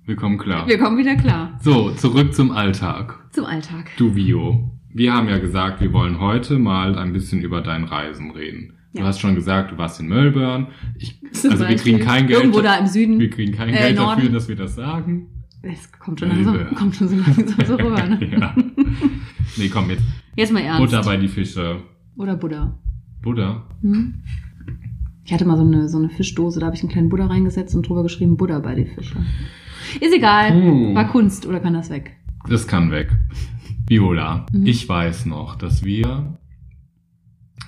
[0.05, 0.67] Wir kommen klar.
[0.67, 3.19] Wir kommen wieder klar So, zurück zum Alltag.
[3.31, 3.91] zum Alltag.
[3.99, 4.71] Du Vio.
[4.93, 8.73] Wir haben ja gesagt, wir wollen heute mal ein bisschen über dein Reisen reden.
[8.95, 9.05] Du Ja.
[9.07, 10.69] hast schon gesagt, du warst in Melbourne.
[10.99, 12.41] Ich, also wir kriegen kein Geld.
[12.41, 13.21] Irgendwo da im Süden.
[13.21, 14.17] Wir kriegen kein Äh, Geld Norden.
[14.23, 15.27] dafür, dass wir das sagen.
[15.63, 18.07] Es kommt schon langsam, kommt schon so langsam so rüber.
[18.07, 18.31] Ne?
[18.41, 18.55] ja.
[19.57, 20.03] Nee, komm, jetzt
[20.37, 20.81] Jetzt mal ernst.
[20.81, 21.83] Butter bei die Fische.
[22.17, 22.79] Oder Buddha.
[23.23, 23.65] Buddha?
[23.83, 24.23] Hm?
[25.25, 27.75] Ich hatte mal so eine, so eine Fischdose, da habe ich einen kleinen Buddha reingesetzt
[27.75, 29.17] und drüber geschrieben, Buddha bei die Fische.
[30.01, 30.53] Ist egal.
[30.55, 30.95] Hm.
[30.95, 32.17] War Kunst oder kann das weg?
[32.49, 33.11] Das kann weg.
[33.89, 34.67] Viola, Mhm.
[34.67, 36.39] ich weiß noch, dass wir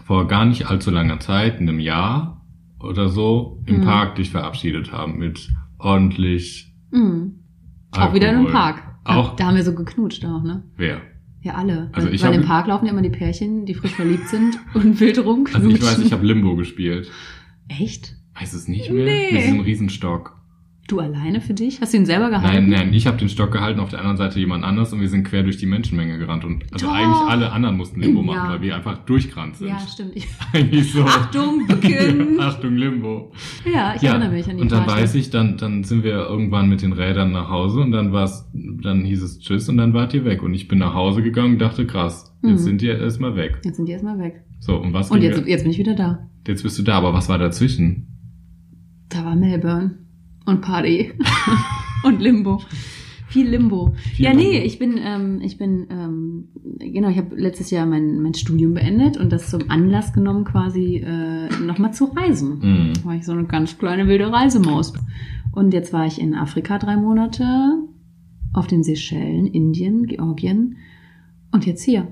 [0.04, 2.44] vor gar nicht allzu langer Zeit, in einem Jahr
[2.78, 3.84] oder so, im Mhm.
[3.84, 7.39] Park dich verabschiedet haben mit ordentlich Mhm.
[7.92, 8.60] Auch wieder in einem Alkohol.
[8.60, 8.82] Park.
[9.04, 9.36] Auch?
[9.36, 10.62] Da haben wir so geknutscht auch, ne?
[10.76, 11.00] Wer?
[11.42, 11.88] Ja, alle.
[11.92, 14.58] Also weil, ich weil im Park laufen ja immer die Pärchen, die frisch verliebt sind
[14.74, 15.56] und wild rumknutschen.
[15.56, 17.10] Also ich weiß, ich habe Limbo gespielt.
[17.68, 18.16] Echt?
[18.38, 19.04] Weiß es nicht mehr?
[19.04, 19.32] Nee.
[19.32, 20.39] Mit diesem Riesenstock.
[20.90, 21.80] Du alleine für dich?
[21.80, 22.68] Hast du ihn selber gehalten?
[22.68, 25.08] Nein, nein, ich habe den Stock gehalten, auf der anderen Seite jemand anders und wir
[25.08, 26.44] sind quer durch die Menschenmenge gerannt.
[26.44, 26.94] Und also Doch.
[26.94, 28.50] eigentlich alle anderen mussten Limbo machen, Ja.
[28.54, 29.68] weil wir einfach durchgerannt sind.
[29.68, 30.12] Ja, stimmt.
[30.16, 31.02] Ich, Eigentlich so.
[31.04, 32.40] Achtung, bücken.
[32.40, 33.30] Achtung, Limbo.
[33.72, 35.02] ja, ich erinnere mich an die und dann Party.
[35.02, 38.50] weiß ich, dann, dann sind wir irgendwann mit den Rädern nach Hause und dann war's,
[38.52, 40.42] dann hieß es Tschüss und dann wart ihr weg.
[40.42, 42.56] Und ich bin nach Hause gegangen und dachte, krass, jetzt Mhm.
[42.64, 43.60] sind die erstmal weg.
[43.64, 44.42] Jetzt sind die erstmal weg.
[44.58, 46.28] So, und was Und jetzt, mir- jetzt bin ich wieder da.
[46.48, 48.08] jetzt bist du da, aber was war dazwischen?
[49.08, 49.99] Da war Melbourne
[50.50, 51.12] und Party
[52.04, 52.60] und Limbo.
[53.28, 53.94] Viel Limbo.
[54.14, 58.20] Viel ja, nee, ich bin, ähm, ich bin, ähm, genau, ich habe letztes Jahr mein,
[58.20, 62.58] mein Studium beendet und das zum Anlass genommen, quasi äh, nochmal zu reisen.
[62.58, 63.04] Mhm.
[63.04, 64.92] war ich so eine ganz kleine wilde Reisemaus.
[65.52, 67.44] Und jetzt war ich in Afrika drei Monate,
[68.52, 70.76] auf den Seychellen, Indien, Georgien
[71.52, 72.08] und jetzt hier.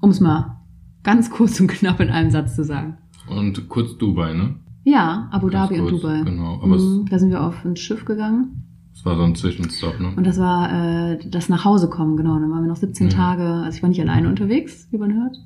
[0.00, 0.62] Um es mal
[1.02, 2.96] ganz kurz und knapp in einem Satz zu sagen.
[3.28, 4.54] Und kurz Dubai, ne?
[4.84, 6.22] Ja, Abu Dhabi und kurz, Dubai.
[6.24, 8.64] genau, aber es- Mhm, da sind wir auf ein Schiff gegangen
[8.94, 10.12] Das war so ein Zwischenstopp, ne?
[10.16, 12.38] und das war äh, das nach Hause kommen, genau.
[12.38, 13.10] Dann waren wir noch 17 Mhm.
[13.10, 15.36] Tage, also ich war nicht alleine unterwegs, wie man hört.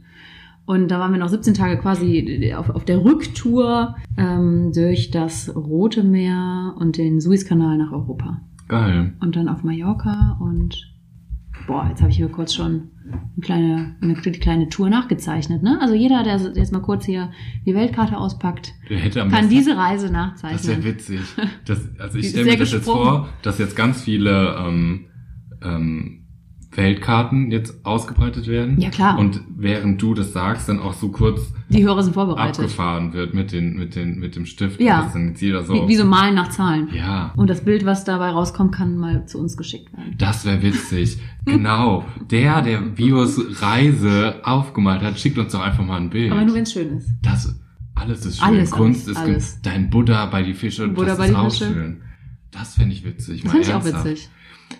[0.64, 5.54] Und da waren wir noch 17 Tage quasi auf, auf der Rücktour ähm, durch das
[5.54, 8.40] Rote Meer und den Suezkanal nach Europa.
[8.66, 9.12] Geil.
[9.20, 10.74] Und dann auf Mallorca und
[11.66, 15.62] boah, jetzt habe ich hier kurz schon eine kleine, eine kleine Tour nachgezeichnet.
[15.62, 15.78] Ne?
[15.80, 17.30] Also jeder, der jetzt mal kurz hier
[17.64, 18.74] die Weltkarte auspackt,
[19.14, 20.84] kann diese Reise Das wäre nachzeichnen.
[20.84, 21.20] witzig.
[21.64, 23.04] Das, also ich ist stelle mir das jetzt gesprungen.
[23.04, 25.06] vor, dass jetzt ganz viele ähm,
[25.62, 26.25] ähm,
[26.72, 28.80] Weltkarten jetzt ausgebreitet werden.
[28.80, 29.18] Ja, klar.
[29.18, 32.56] Und während du das sagst, dann auch so kurz Die Hörer sind vorbereitet.
[32.60, 34.80] abgefahren wird mit den, mit den, mit dem Stift.
[34.80, 35.02] Ja.
[35.02, 35.72] Das dann jetzt jeder so.
[35.74, 36.88] Wie, wie so malen nach Zahlen.
[36.92, 37.32] ja.
[37.36, 40.14] Und das Bild, was dabei rauskommt, kann mal zu uns geschickt werden.
[40.18, 41.18] Das wäre witzig.
[41.46, 42.04] genau.
[42.30, 46.30] Der, der Bios Reise aufgemalt hat, schickt uns doch einfach mal ein Bild.
[46.32, 47.08] Aber nur wenn es schön ist.
[47.22, 47.58] Das,
[47.94, 48.48] alles ist schön.
[48.48, 49.62] Alles, Kunst alles, ist alles.
[49.62, 51.72] dein Buddha bei die Fische, Buddha das bei ist die auch Fische.
[51.72, 52.02] schön.
[52.50, 53.42] Das fände ich witzig.
[53.42, 54.28] Das finde ich auch witzig.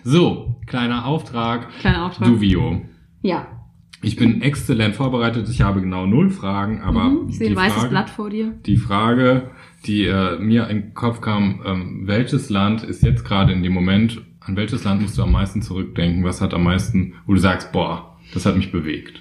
[0.03, 1.69] So, kleiner Auftrag.
[1.79, 2.27] Kleiner Auftrag.
[2.27, 2.81] Du, Vio.
[3.21, 3.47] Ja.
[4.03, 5.49] Ich bin exzellent vorbereitet.
[5.49, 7.29] Ich habe genau null Fragen, aber Mhm.
[7.29, 8.53] Ich sehe ein weißes Frage, Blatt vor dir.
[8.65, 9.49] die Frage,
[9.85, 13.73] die äh, mir in den Kopf kam, ähm, welches Land ist jetzt gerade in dem
[13.73, 16.23] Moment, an welches Land musst du am meisten zurückdenken?
[16.23, 19.19] Was hat am meisten, wo du sagst, boah, das hat mich bewegt?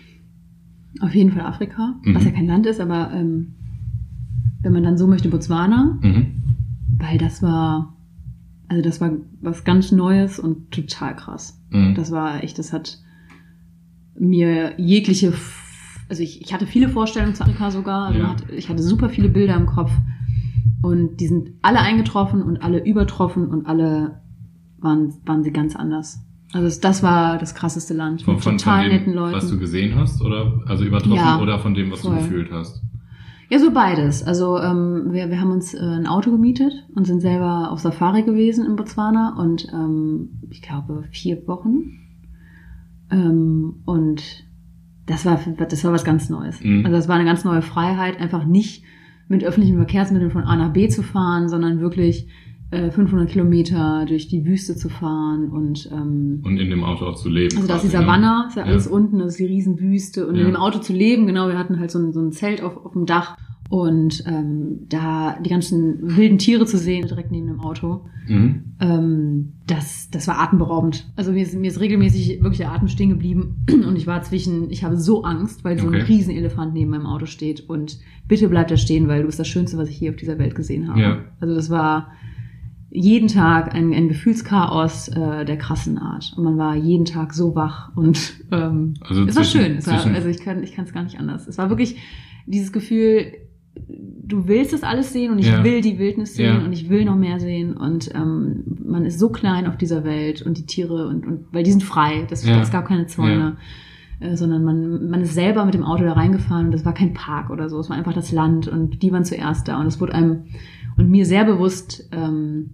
[1.00, 2.14] Auf jeden Fall Afrika, Mhm.
[2.14, 3.55] was ja kein Land ist, aber ähm,
[4.62, 6.42] wenn man dann so möchte, Botswana, Mhm.
[6.98, 7.95] weil das war,
[8.68, 11.61] also das war was ganz Neues und total krass.
[11.70, 11.94] Mhm.
[11.94, 12.98] Das war echt, das hat
[14.18, 15.33] mir jegliche,
[16.09, 18.31] also ich, ich hatte viele Vorstellungen zu Afrika sogar, also Ja.
[18.31, 19.92] hat, ich hatte super viele Bilder im Kopf
[20.83, 24.20] und die sind alle eingetroffen und alle übertroffen und alle
[24.79, 26.20] waren, waren sie ganz anders.
[26.52, 29.35] Also das war das krasseste Land Von, von, total von dem, netten Leuten.
[29.37, 32.14] was du gesehen hast, oder also übertroffen Ja, oder von dem, was voll.
[32.14, 32.83] du gefühlt hast?
[33.48, 34.24] Ja, so beides.
[34.24, 38.22] Also ähm, wir, wir haben uns äh, ein Auto gemietet und sind selber auf Safari
[38.22, 41.98] gewesen in Botswana und ähm, ich glaube vier Wochen.
[43.11, 44.44] Ähm, und
[45.06, 46.61] das war das war was ganz Neues.
[46.62, 46.85] Mhm.
[46.85, 48.82] Also das war eine ganz neue Freiheit, einfach nicht
[49.28, 52.28] mit öffentlichen Verkehrsmitteln von A nach B zu fahren, sondern wirklich
[52.70, 57.29] 500 Kilometer durch die Wüste zu fahren und ähm, Und in dem Auto auch zu
[57.29, 57.57] leben.
[57.57, 58.02] also da ist die quasi, ne?
[58.05, 58.68] Savanne, ist ja Ja.
[58.72, 60.40] alles unten, das ist die Riesenwüste und Ja.
[60.42, 62.85] in dem Auto zu leben, genau, wir hatten halt so ein, so ein Zelt auf,
[62.85, 63.37] auf dem Dach
[63.68, 68.62] und ähm, da die ganzen wilden Tiere zu sehen, direkt neben dem Auto, Mhm.
[68.81, 71.09] ähm, das, das war atemberaubend.
[71.14, 74.70] Also mir ist, mir ist regelmäßig wirklich der Atem stehen geblieben und ich war zwischen,
[74.72, 75.98] ich habe so Angst, weil so Okay.
[76.00, 79.46] ein Riesenelefant neben meinem Auto steht und bitte bleib da stehen, weil du bist das
[79.46, 81.00] Schönste, was ich hier auf dieser Welt gesehen habe.
[81.00, 81.18] Ja.
[81.40, 82.11] Also das war
[82.98, 86.32] jeden Tag ein, ein Gefühlschaos äh, der krassen Art.
[86.37, 89.76] Und man war jeden Tag so wach und ähm, Also es war zwischen- schön.
[89.76, 91.46] Es war, also ich kann ich kann es gar nicht anders.
[91.46, 91.96] Es war wirklich
[92.46, 93.32] dieses Gefühl,
[93.88, 95.62] du willst das alles sehen und ich Ja.
[95.62, 96.64] will die Wildnis sehen Ja.
[96.64, 100.40] und ich will noch mehr sehen und ähm, man ist so klein auf dieser Welt
[100.42, 102.24] und die Tiere und, und weil die sind frei.
[102.30, 102.61] Das, Ja.
[102.61, 103.56] Es gab keine Zäune.
[104.18, 107.12] Äh, sondern man, man ist selber mit dem Auto da reingefahren und das war kein
[107.12, 110.00] Park oder so, es war einfach das Land und die waren zuerst da und es
[110.00, 110.44] wurde einem
[110.96, 112.70] und mir sehr bewusst, ähm,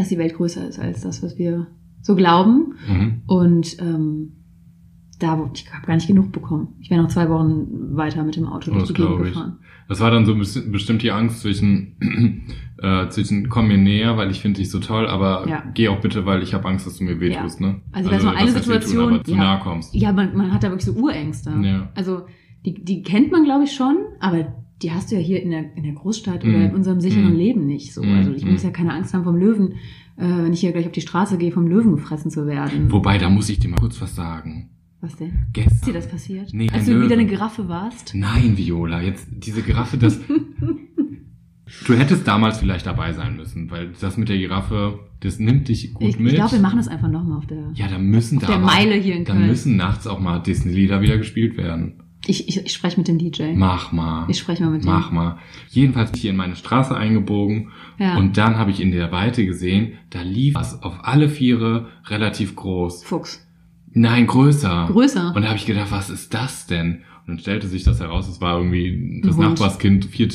[0.00, 1.66] dass die Welt größer ist als das, was wir
[2.02, 3.22] so glauben Mhm.
[3.26, 4.32] und ähm,
[5.18, 6.68] da, ich habe gar nicht genug bekommen.
[6.80, 9.58] Ich wäre noch zwei Wochen weiter mit dem Auto durch die Gegend gefahren.
[9.86, 11.96] Das war dann so bes- bestimmt die Angst zwischen,
[12.82, 15.62] äh, zwischen komm mir näher, weil ich finde dich so toll, aber Ja.
[15.74, 17.82] geh auch bitte, weil ich habe Angst, dass du mir wehtust, ne?
[17.92, 19.36] Also ich weiß noch eine wehtun, Situation, aber zu ja.
[19.36, 19.94] nahe kommst.
[19.94, 21.50] Ja, man, man hat da wirklich so Urängste.
[21.62, 21.90] Ja.
[21.94, 22.22] Also
[22.64, 25.76] die, die kennt man, glaube ich, schon, aber die hast du ja hier in der,
[25.76, 26.64] in der Großstadt oder Mhm.
[26.66, 27.36] in unserem sicheren Mhm.
[27.38, 28.02] Leben nicht so.
[28.02, 28.14] Mhm.
[28.16, 28.52] Also ich Mhm.
[28.52, 29.72] muss ja keine Angst haben vom Löwen,
[30.16, 32.90] äh, wenn ich hier gleich auf die Straße gehe, vom Löwen gefressen zu werden.
[32.90, 34.70] Wobei, da muss ich dir mal kurz was sagen.
[35.02, 35.28] Was denn?
[35.28, 35.94] Ist dir Gestern.
[35.94, 36.48] das passiert?
[36.52, 37.12] Nee, Als du wieder Löwe.
[37.14, 38.14] eine Giraffe warst?
[38.14, 40.20] Nein, Viola, jetzt diese Giraffe, das.
[41.86, 45.94] du hättest damals vielleicht dabei sein müssen, weil das mit der Giraffe, das nimmt dich
[45.94, 46.28] gut Ich, mit.
[46.32, 47.70] ich glaube, wir machen das einfach nochmal auf der.
[47.74, 49.46] ja, da müssen auf da der Meile hier in Da Köln.
[49.46, 52.02] müssen nachts auch mal Disney-Lieder wieder gespielt werden.
[52.26, 53.54] Ich, ich, ich spreche mit dem DJ.
[53.54, 54.26] Mach mal.
[54.28, 54.90] Ich spreche mal mit dem.
[54.90, 55.38] Mach mal.
[55.70, 58.16] Jedenfalls bin ich hier in meine Straße eingebogen Ja.
[58.16, 62.56] und dann habe ich in der Weite gesehen, da lief was auf alle Viere relativ
[62.56, 63.04] groß.
[63.04, 63.46] Fuchs.
[63.92, 64.86] Nein, größer.
[64.90, 65.32] Größer.
[65.34, 67.02] Und da habe ich gedacht, was ist das denn?
[67.20, 69.36] Und dann stellte sich das heraus, es war irgendwie das.
[69.36, 70.28] Nachbarskind vier,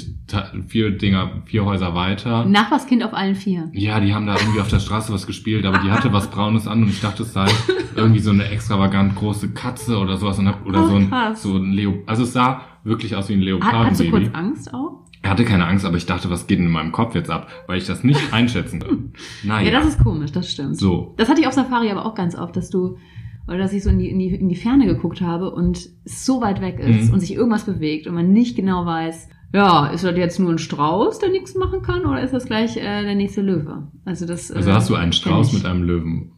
[0.67, 2.45] vier Dinger, vier Häuser weiter.
[2.45, 3.69] Nachbarskind auf allen Vieren.
[3.74, 6.67] Ja, die haben da irgendwie auf der Straße was gespielt, aber die hatte was Braunes
[6.67, 7.48] an und ich dachte, es sei
[7.95, 11.41] irgendwie so eine extravagant große Katze oder sowas und hab, oder Ach, so ein, krass.
[11.43, 14.10] so ein Leo, also es sah wirklich aus wie ein Hat, hast du Leopardenbaby.
[14.12, 15.02] kurz Angst auch?
[15.21, 17.48] Er hatte keine Angst, aber ich dachte, was geht denn in meinem Kopf jetzt ab,
[17.65, 19.12] weil ich das nicht einschätzen kann.
[19.43, 20.78] Naja, Ja, das ist komisch, das stimmt.
[20.78, 21.15] so.
[21.17, 22.98] Das hatte ich auf Safari aber auch ganz oft, dass du,
[23.47, 26.25] oder dass ich so in die, in die, in die Ferne geguckt habe und es
[26.25, 27.13] so weit weg ist Mhm.
[27.13, 30.58] und sich irgendwas bewegt und man nicht genau weiß, ja, ist das jetzt nur ein
[30.58, 33.88] Strauß, der nichts machen kann, oder ist das gleich äh, der nächste Löwe?
[34.03, 34.51] Also das.
[34.51, 36.31] Also äh, hast du einen Strauß mit einem Löwen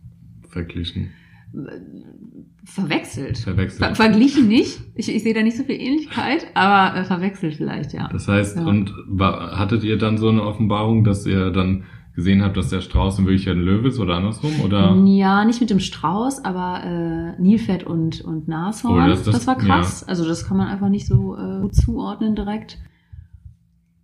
[0.49, 1.09] verglichen,
[2.65, 3.37] verwechselt.
[3.37, 3.83] verwechselt.
[3.85, 4.79] Ver verglichen nicht.
[4.95, 8.07] Ich, ich sehe da nicht so viel Ähnlichkeit, aber äh, verwechselt vielleicht, ja.
[8.11, 8.65] Das heißt, Ja.
[8.65, 11.83] und war, hattet ihr dann so eine Offenbarung, dass ihr dann
[12.17, 14.59] gesehen habt, dass der Strauß in Wirklichkeit ein Löwe ist oder andersrum?
[14.65, 14.93] Oder?
[15.05, 19.03] Ja, nicht mit dem Strauß, aber äh, Nilpferd und, und Nashorn.
[19.03, 20.03] Oh, das- das, das- war krass.
[20.03, 22.79] Also das kann man einfach nicht so äh, gut zuordnen direkt.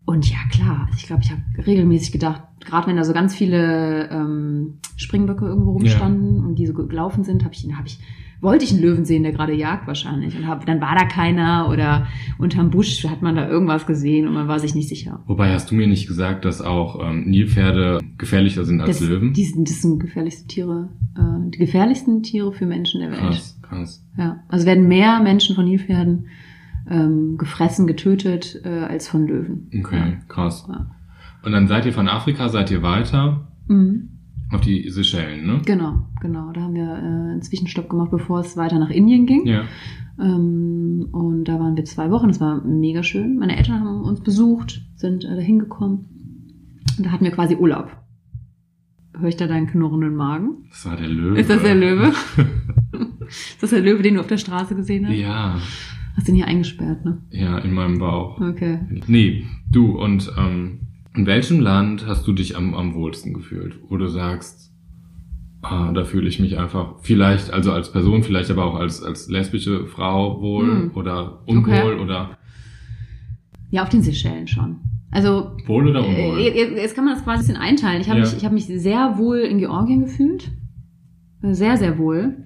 [0.06, 4.10] Und ja, klar, ich glaube, ich habe regelmäßig gedacht, gerade wenn da so ganz viele
[4.10, 8.00] ähm, Springböcke irgendwo rumstanden und die so gelaufen sind, habe ich, hab ich,
[8.44, 10.36] wollte ich einen Löwen sehen, der gerade jagt wahrscheinlich.
[10.38, 14.34] Und hab, dann war da keiner oder unterm Busch hat man da irgendwas gesehen und
[14.34, 15.24] man war sich nicht sicher.
[15.26, 19.34] Wobei hast du mir nicht gesagt, dass auch ähm, Nilpferde gefährlicher sind als das, Löwen?
[19.34, 23.22] Die sind, das sind gefährlichste Tiere, äh, die gefährlichsten Tiere für Menschen der Welt.
[23.22, 24.06] Krass, krass.
[24.18, 26.28] Ja, also werden mehr Menschen von Nilpferden
[26.90, 29.72] ähm, gefressen, getötet äh, als von Löwen.
[29.74, 30.66] Okay, krass.
[30.68, 30.92] Ja.
[31.44, 34.10] Und dann seid ihr von Afrika, seid ihr weiter Mhm.
[34.56, 35.62] Auf die Seychellen, ne?
[35.66, 36.52] Genau, genau.
[36.52, 39.46] Da haben wir äh, einen Zwischenstopp gemacht, bevor es weiter nach Indien ging.
[39.46, 39.64] Ja.
[40.20, 42.28] Ähm, und da waren wir zwei Wochen.
[42.28, 43.38] Das war mega schön.
[43.38, 46.06] Meine Eltern haben uns besucht, sind äh, da hingekommen.
[46.98, 47.96] Und da hatten wir quasi Urlaub.
[49.18, 50.66] Höre ich da deinen knurrenden Magen?
[50.70, 51.40] Das war der Löwe.
[51.40, 52.08] Ist das der Löwe?
[53.28, 55.16] ist das der Löwe, den du auf der Straße gesehen hast?
[55.16, 55.60] Ja,
[56.16, 57.18] Hast den hier eingesperrt, ne?
[57.32, 58.40] ja, in meinem Bauch.
[58.40, 58.80] Okay.
[59.08, 60.80] Nee, du, und ähm,
[61.16, 63.76] in welchem Land hast du dich am, am wohlsten gefühlt?
[63.88, 64.72] Wo du sagst,
[65.62, 69.30] ah, da fühle ich mich einfach, vielleicht, also als Person, vielleicht aber auch als, als
[69.30, 70.92] lesbische Frau wohl Hm.
[70.96, 72.00] oder unwohl Okay.
[72.02, 72.38] oder
[73.70, 74.78] Ja, auf den Seychellen schon.
[75.12, 76.40] Also wohl oder unwohl?
[76.40, 78.02] Äh, jetzt- kann man das quasi ein bisschen einteilen.
[78.02, 78.26] Ich habe Ja.
[78.26, 80.52] mich, ich hab mich sehr wohl in Georgien gefühlt.
[81.44, 82.46] Sehr, sehr wohl.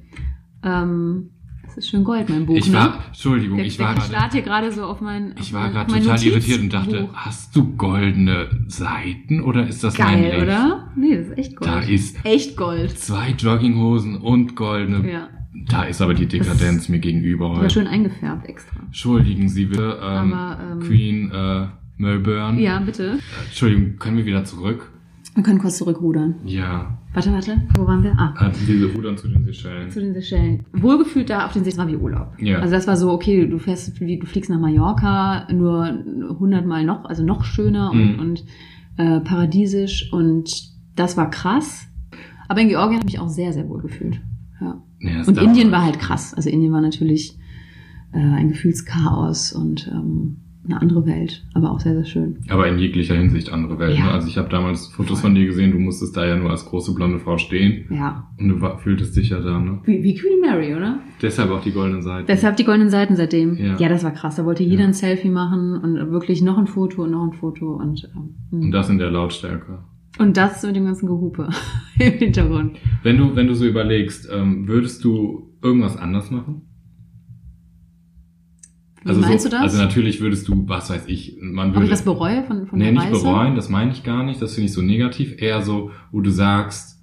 [0.63, 1.29] Ähm,
[1.77, 2.55] das ist schön Gold, mein Buch.
[2.57, 2.73] ich ne?
[2.73, 5.73] war, Entschuldigung, der, ich war gerade, starrt hier gerade so auf mein ich war mein-
[5.73, 10.31] gerade mein total irritiert und dachte, hast du goldene Seiten oder ist das mein Geil,
[10.31, 10.43] Licht?
[10.43, 10.91] oder?
[10.95, 11.71] Nee, das ist echt Gold.
[11.71, 12.97] Da ist echt Gold.
[12.97, 15.07] zwei Jogginghosen und goldene.
[15.09, 15.29] Ja.
[15.69, 17.69] Da ist aber die Dekadenz mir gegenüber heute.
[17.69, 18.79] schön eingefärbt extra.
[18.85, 22.59] Entschuldigen Sie bitte, ähm, Aber, ähm, Queen äh, Melbourne.
[22.59, 23.19] Ja, bitte.
[23.45, 24.91] Entschuldigung, können wir wieder zurück?
[25.37, 26.33] Wir können kurz zurückrudern.
[26.45, 27.61] Ja, Warte, warte.
[27.75, 28.11] Wo waren wir?
[28.17, 28.51] Ah.
[28.67, 29.89] diese Rudern zu den Seychellen.
[29.91, 30.65] zu den Seychellen.
[30.73, 32.33] Wohlgefühlt da auf den Seychellen war wie Urlaub.
[32.39, 32.57] Ja.
[32.59, 36.03] Also das war so, okay, du fährst, du fliegst nach Mallorca, nur
[36.39, 38.19] hundertmal noch, also noch schöner und, Mhm.
[38.19, 38.45] und
[38.97, 40.49] äh, paradiesisch und
[40.95, 41.87] das war krass.
[42.47, 44.19] Aber in Georgien habe ich mich auch sehr, sehr wohl gefühlt.
[44.59, 44.81] Ja.
[45.01, 46.33] Ja, Und Indien war halt krass.
[46.33, 47.37] Also Indien war natürlich
[48.11, 50.37] äh, ein Gefühlschaos und ähm,
[50.69, 52.37] eine andere Welt, aber auch sehr, sehr schön.
[52.49, 53.97] Aber in jeglicher Hinsicht andere Welt.
[53.97, 54.05] Ja.
[54.05, 54.11] Ne?
[54.11, 56.93] Also ich habe damals Fotos von dir gesehen, du musstest da ja nur als große
[56.93, 58.27] blonde Frau stehen Ja.
[58.37, 59.79] und du war, fühltest dich ja da, ne?
[59.85, 60.99] Wie, wie Queen Mary, oder?
[61.21, 62.27] Deshalb auch die goldenen Seiten.
[62.27, 63.55] Deshalb die goldenen Seiten seitdem.
[63.57, 63.75] Ja.
[63.77, 64.35] Ja, das war krass.
[64.35, 64.87] Da wollte jeder Ja.
[64.87, 68.71] ein Selfie machen und wirklich noch ein Foto und noch ein Foto und, ähm, Und
[68.71, 69.79] das in der Lautstärke.
[70.19, 71.49] und das mit dem ganzen Gehupe
[71.99, 72.77] im Hintergrund.
[73.03, 76.63] Wenn du, wenn du so überlegst, ähm, würdest du irgendwas anders machen?
[79.15, 79.63] Wie meinst so, du das?
[79.63, 81.85] Also natürlich würdest du, was weiß ich, man Ob würde.
[81.85, 83.23] ich das bereue von, von nee, der nicht Reise?
[83.23, 85.35] bereuen, das meine ich gar nicht, das finde ich so negativ.
[85.41, 87.01] Eher so, wo du sagst,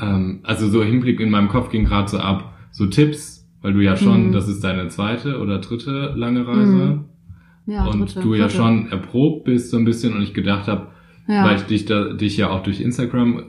[0.00, 3.80] ähm, also so Hinblick in meinem Kopf ging gerade so ab, so Tipps, weil du
[3.80, 4.32] ja schon, Mhm.
[4.32, 7.04] das ist deine zweite oder dritte lange Reise.
[7.66, 8.56] Ja, und dritte, du ja vierte.
[8.56, 10.88] schon erprobt bist so ein bisschen und ich gedacht habe,
[11.26, 11.44] Ja.
[11.44, 13.42] weil ich dich da, dich ja auch durch Instagram,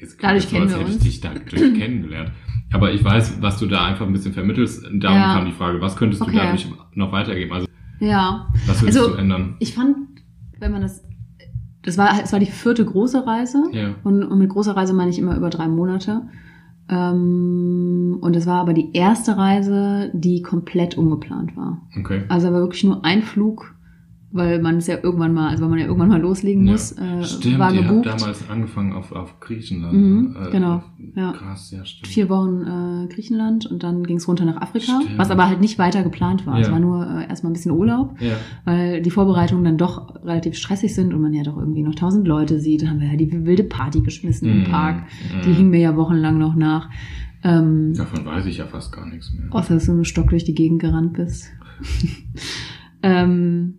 [0.00, 1.04] jetzt Dadurch das so, kennen wir hätte ich uns.
[1.04, 2.32] dich dadurch kennengelernt.
[2.72, 4.84] Aber ich weiß, was du da einfach ein bisschen vermittelst.
[4.94, 5.34] Darum Ja.
[5.34, 6.36] kam die Frage, was könntest du Okay.
[6.36, 7.52] dadurch noch weitergeben?
[7.52, 7.66] Also,
[8.00, 8.48] ja.
[8.66, 9.56] was würdest Also- du ändern?
[9.58, 9.96] Ich fand,
[10.58, 11.02] wenn man das,
[11.82, 13.62] das war, es war die vierte große Reise.
[13.72, 13.94] Ja.
[14.04, 16.22] Und, und mit großer Reise meine ich immer über drei Monate.
[16.90, 21.82] Ähm, und es war aber die erste Reise, die komplett ungeplant war.
[21.98, 22.22] Okay.
[22.28, 23.74] Also war wirklich nur ein Flug,
[24.30, 27.20] weil man es ja irgendwann mal, also weil man ja irgendwann mal loslegen muss, ja.
[27.20, 28.06] äh, stimmt, war ihr gebucht.
[28.08, 29.94] habt damals angefangen auf, auf Griechenland.
[29.94, 30.48] Mhm, ne?
[30.52, 30.82] genau,
[31.16, 31.32] ja.
[31.32, 32.06] Krass, ja, stimmt.
[32.08, 35.16] Vier Wochen äh, Griechenland und dann ging es runter nach Afrika, Stimmt.
[35.18, 36.58] was aber halt nicht weiter geplant war.
[36.60, 36.72] Es Ja.
[36.74, 38.34] war nur äh, erstmal ein bisschen Urlaub, Ja.
[38.66, 42.28] weil die Vorbereitungen dann doch relativ stressig sind und man ja doch irgendwie noch tausend
[42.28, 42.82] Leute sieht.
[42.82, 45.04] Dann haben wir ja die wilde Party geschmissen im Mhm, Park.
[45.34, 45.42] mhm.
[45.46, 46.90] Die hing mir ja wochenlang noch nach.
[47.44, 49.46] Ähm, Davon weiß ich ja fast gar nichts mehr.
[49.54, 51.48] Außer dass du mit dem Stock durch die Gegend gerannt bist.
[53.02, 53.74] ähm,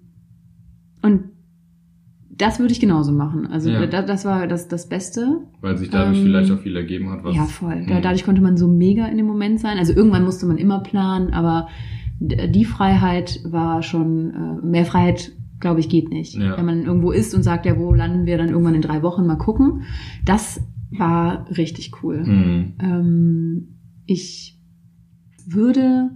[1.01, 1.23] und
[2.31, 3.47] das würde ich genauso machen.
[3.47, 3.85] Also Ja.
[3.85, 5.41] da, das war das, das Beste.
[5.59, 7.23] Weil sich dadurch Ähm, vielleicht auch viel ergeben hat.
[7.23, 7.85] Was, ja, voll.
[7.87, 8.01] Da, Mhm.
[8.01, 9.77] dadurch konnte man so mega in dem Moment sein.
[9.77, 11.67] Also irgendwann musste man immer planen, aber
[12.21, 14.29] die Freiheit war schon,
[14.61, 16.35] äh, mehr Freiheit, glaube ich, geht nicht.
[16.35, 16.57] Ja.
[16.57, 19.25] Wenn man irgendwo ist und sagt, ja, wo landen wir dann irgendwann in drei Wochen,
[19.27, 19.81] mal gucken.
[20.25, 22.23] Das war richtig cool.
[22.23, 22.73] Mhm.
[22.81, 23.67] Ähm,
[24.05, 24.57] ich
[25.45, 26.11] würde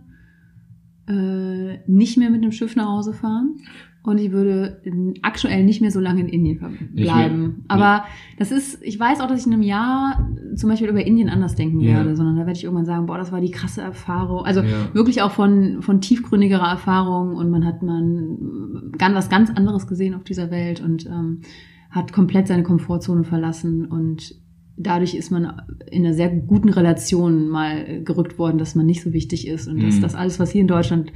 [1.07, 3.55] äh, nicht mehr mit dem Schiff nach Hause fahren
[4.03, 4.81] und ich würde
[5.21, 6.59] aktuell nicht mehr so lange in Indien
[6.93, 7.41] bleiben.
[7.41, 7.51] mehr?
[7.69, 8.03] Aber
[8.37, 11.55] das ist, ich weiß auch, dass ich in einem Jahr zum Beispiel über Indien anders
[11.55, 11.93] denken Ja.
[11.95, 14.43] werde, sondern da werde ich irgendwann sagen, boah, das war die krasse Erfahrung.
[14.45, 14.93] Also Ja.
[14.93, 20.13] wirklich auch von, von tiefgründigerer Erfahrung und man hat man ganz was ganz anderes gesehen
[20.15, 21.41] auf dieser Welt und ähm,
[21.89, 24.35] hat komplett seine Komfortzone verlassen und
[24.75, 25.61] dadurch ist man
[25.91, 29.81] in einer sehr guten Relation mal gerückt worden, dass man nicht so wichtig ist und
[29.83, 30.01] dass Mhm.
[30.01, 31.11] das alles, was hier in Deutschland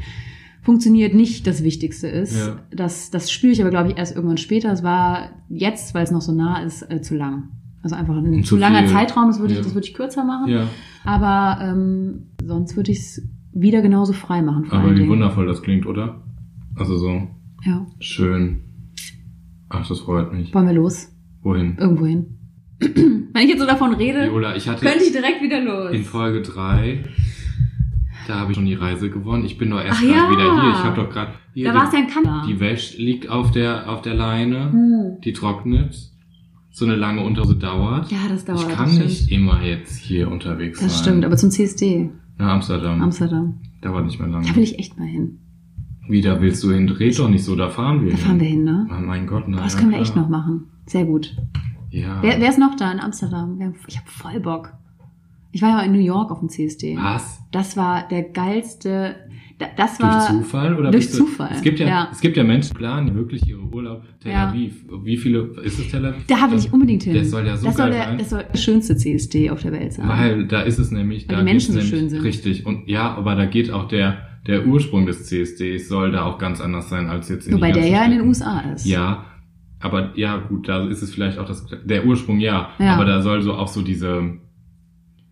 [0.67, 2.37] funktioniert, nicht das Wichtigste ist.
[2.37, 2.59] Ja.
[2.71, 4.69] Das, das spüre ich aber, glaube ich, erst irgendwann später.
[4.71, 7.49] Es war jetzt, weil es noch so nah ist, äh, zu lang.
[7.83, 8.85] Also einfach ein Und zu zu langer.
[8.87, 9.63] Zeitraum, das würde ich, Ja.
[9.63, 10.51] das würde ich kürzer machen.
[10.51, 10.67] Ja.
[11.05, 13.21] Aber ähm, sonst würde ich es
[13.53, 14.65] wieder genauso frei machen.
[14.69, 15.09] Aber wie Dingen.
[15.09, 16.21] wundervoll das klingt, oder?
[16.75, 17.27] Also so
[17.63, 17.87] Ja.
[17.99, 18.59] schön.
[19.69, 20.53] Ach, das freut mich.
[20.53, 21.07] Wollen wir los?
[21.43, 21.77] Wohin?
[21.79, 22.25] Irgendwo hin.
[22.79, 25.93] Wenn ich jetzt so davon rede, Viola, ich könnte ich direkt wieder los.
[25.93, 27.05] in Folge 3,
[28.27, 29.45] da habe ich schon die Reise gewonnen.
[29.45, 30.29] Ich bin doch erst gerade ja.
[30.31, 30.69] wieder hier.
[30.71, 32.45] Ich habe doch gerade hier da war es ja in Kanada.
[32.47, 35.21] die Wäsche liegt auf der auf der Leine, Hm.
[35.23, 35.95] die trocknet.
[36.69, 38.11] So eine lange Unterhose dauert.
[38.11, 38.61] Ja, das dauert.
[38.61, 39.05] ich das kann stimmt.
[39.05, 41.03] nicht immer jetzt hier unterwegs Das sein.
[41.03, 43.01] stimmt, aber zum CSD, Nach Amsterdam.
[43.01, 43.55] Amsterdam.
[43.81, 44.45] Dauert nicht mehr lange.
[44.47, 45.39] Da will ich echt mal hin.
[46.07, 46.87] Wie, da willst du hin?
[46.87, 48.87] Red doch nicht so, da fahren wir Da fahren wir hin, ne?
[48.91, 49.57] Oh mein Gott, nein.
[49.57, 50.65] Boah, das können wir echt noch machen.
[50.85, 51.35] Sehr gut.
[51.89, 52.19] Ja.
[52.21, 53.59] Wer, wer ist noch da in Amsterdam?
[53.87, 54.71] Ich habe voll Bock.
[55.51, 56.97] Ich war ja in New York auf dem CSD.
[56.97, 57.39] Was?
[57.51, 59.15] Das war der geilste.
[59.59, 60.75] da- Das Durch war Zufall?
[60.77, 62.07] Oder durch du, Zufall, Es gibt ja, ja.
[62.11, 64.49] es gibt ja Menschen, die planen wirklich ihre Urlaub Tel Ja.
[64.49, 64.85] Aviv.
[65.03, 66.25] Wie viele, ist es Tel Aviv?
[66.27, 67.15] Da will ich unbedingt hin.
[67.15, 68.17] Das soll ja so das soll geil der, sein.
[68.19, 70.07] Das soll der schönste CSD auf der Welt sein.
[70.07, 72.21] Weil da ist es nämlich, Weil da die Menschen so schön sind.
[72.23, 72.65] Richtig.
[72.67, 76.61] Und ja, aber da geht auch der, der Ursprung des CSDs soll da auch ganz
[76.61, 78.27] anders sein als jetzt in Wobei der ja in den Städten.
[78.29, 78.85] USA ist.
[78.85, 79.25] Ja,
[79.79, 82.93] aber ja, gut, da ist es vielleicht auch das, der Ursprung ja, Ja.
[82.93, 84.37] aber da soll so auch so diese,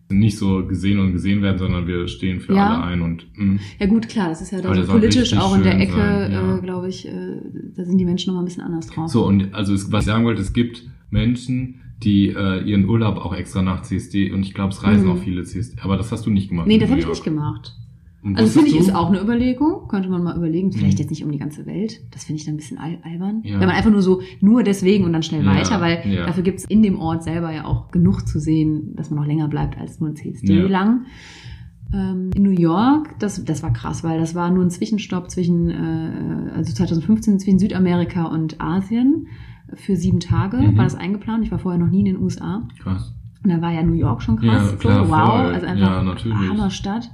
[0.08, 2.74] nicht so gesehen und gesehen werden, sondern wir stehen für Ja.
[2.76, 3.58] alle ein und, mh.
[3.80, 6.56] Ja gut, klar, das ist ja da so politisch auch in der Ecke, sein, ja.
[6.56, 7.10] äh, glaube ich, äh,
[7.74, 9.10] da sind die Menschen noch mal ein bisschen anders drauf.
[9.10, 13.16] So, und also es, was ich sagen wollte, es gibt Menschen, die äh, ihren Urlaub
[13.16, 15.12] auch extra nach CSD und ich glaube, es reisen Mhm.
[15.12, 16.66] auch viele CSD, aber das hast du nicht gemacht.
[16.68, 17.74] nee, in das habe ich nicht gemacht.
[18.34, 21.02] Also finde ich ist auch eine Überlegung, könnte man mal überlegen, vielleicht Mhm.
[21.02, 23.42] jetzt nicht um die ganze Welt, das finde ich dann ein bisschen al albern.
[23.44, 23.60] Ja.
[23.60, 26.26] Wenn man einfach nur so, nur deswegen und dann schnell Ja, weiter, weil ja.
[26.26, 29.48] dafür gibt's in dem Ort selber ja auch genug zu sehen, dass man noch länger
[29.48, 31.06] bleibt als nur ein CSD lang.
[31.94, 35.70] Ähm, in New York, das, das war krass, weil das war nur ein Zwischenstopp zwischen,
[35.70, 39.28] äh, also 2015 zwischen Südamerika und Asien.
[39.74, 40.76] Für sieben Tage Mhm.
[40.76, 41.44] war das eingeplant.
[41.44, 42.66] Ich war vorher noch nie in den USA.
[42.80, 43.12] Krass.
[43.44, 44.72] Und da war ja New York schon krass.
[44.72, 45.54] Ja, klar, so, wow, voll.
[45.54, 46.36] also einfach Ja, natürlich.
[46.48, 47.10] Hammerstadt.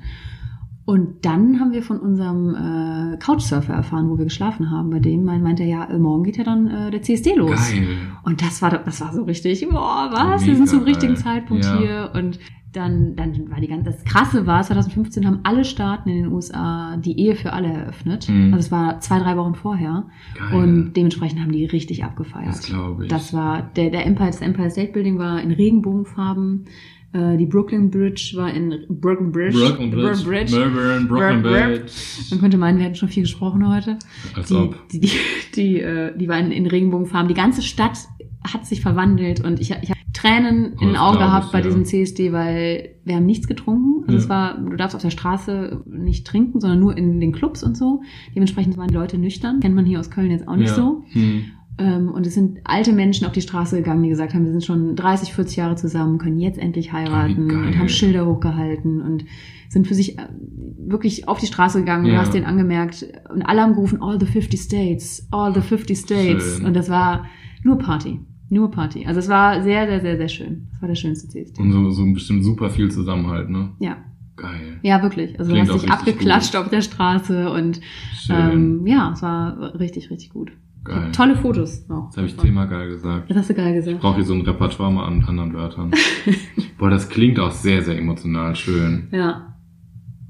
[0.84, 4.90] Und dann haben wir von unserem äh, Couchsurfer erfahren, wo wir geschlafen haben.
[4.90, 7.50] Bei dem mein- meinte er, ja, äh, morgen geht ja dann äh, der CSD los.
[7.72, 7.86] Geil.
[8.24, 10.44] Und das war, das war so richtig, boah, was?
[10.44, 11.14] wir sind zum richtigen.
[11.16, 11.78] Zeitpunkt Ja.
[11.78, 12.10] hier.
[12.14, 12.40] Und
[12.72, 16.96] dann, dann war die ganze, das Krasse war, 2015 haben alle Staaten in den USA
[16.96, 18.28] die Ehe für alle eröffnet.
[18.28, 18.54] Mhm.
[18.54, 20.06] Also es war zwei, drei Wochen vorher.
[20.36, 20.58] Geil.
[20.62, 22.48] Und dementsprechend haben die richtig abgefeiert.
[22.48, 23.10] das glaube ich.
[23.10, 26.64] Das war, der, der Empire, das Empire State Building war in Regenbogenfarben.
[27.12, 29.58] Äh, die Brooklyn Bridge war in Brooklyn Bridge.
[29.58, 30.24] Brooklyn Bridge.
[30.24, 30.56] Bridge.
[30.56, 31.42] Melbourne, Brooklyn.
[31.42, 31.92] Bridge.
[32.30, 33.98] Man könnte meinen, wir hätten schon viel gesprochen heute.
[34.34, 34.88] Als Die, ob.
[34.88, 35.10] die, die,
[35.54, 37.28] die, äh, die war in, Regenbogenfarben.
[37.28, 37.98] Die ganze Stadt
[38.44, 41.58] hat sich verwandelt und ich, ich habe Tränen in den das Augen gehabt ich, bei
[41.58, 41.64] ja.
[41.64, 44.04] diesem CSD, weil wir haben nichts getrunken.
[44.06, 44.18] Also Ja.
[44.18, 47.76] es war, du darfst auf der Straße nicht trinken, sondern nur in den Clubs und
[47.76, 48.02] so.
[48.34, 49.60] Dementsprechend waren die Leute nüchtern.
[49.60, 50.74] Kennt man hier aus Köln jetzt auch nicht ja.
[50.74, 51.04] so.
[51.12, 51.44] Hm.
[51.78, 54.64] Ähm, und es sind alte Menschen auf die Straße gegangen, die gesagt haben, wir sind
[54.64, 57.66] schon 30, 40 Jahre zusammen, können jetzt endlich heiraten geil.
[57.66, 59.24] und haben Schilder hochgehalten und
[59.70, 60.28] sind für sich äh,
[60.76, 62.04] wirklich auf die Straße gegangen.
[62.04, 62.18] Du Ja.
[62.18, 66.56] hast denen angemerkt und alle haben gerufen, all the 50 States, all the 50 States.
[66.56, 66.66] Schön.
[66.66, 67.24] Und das war
[67.62, 68.20] nur Party.
[68.50, 69.06] Nur Party.
[69.06, 70.68] Also es war sehr, sehr, sehr, sehr schön.
[70.72, 71.62] Das war der schönste CSD.
[71.62, 73.70] Und so, so bestimmt super viel Zusammenhalt, ne?
[73.78, 73.96] Ja.
[74.36, 74.78] Geil.
[74.82, 75.38] Ja, wirklich.
[75.38, 77.80] Also Klingt du hast dich abgeklatscht auf der Straße und
[78.14, 78.36] Schön.
[78.80, 80.52] ähm, ja, es war richtig, richtig gut.
[80.84, 81.12] Geil.
[81.12, 82.06] Tolle Fotos noch.
[82.06, 83.30] Jetzt habe ich zehnmal geil gesagt.
[83.30, 84.00] Das hast du geil Ich gesagt.
[84.00, 85.92] brauche hier so ein Repertoire mal an anderen Wörtern.
[86.78, 89.08] Boah, das klingt auch sehr, sehr emotional schön.
[89.12, 89.54] Ja,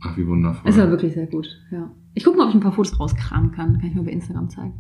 [0.05, 0.69] Ach, wie wundervoll.
[0.69, 1.91] Es war wirklich sehr gut, ja.
[2.15, 3.79] Ich gucke mal, ob ich ein paar Fotos rauskramen kann.
[3.79, 4.75] Kann ich mal bei Instagram zeigen.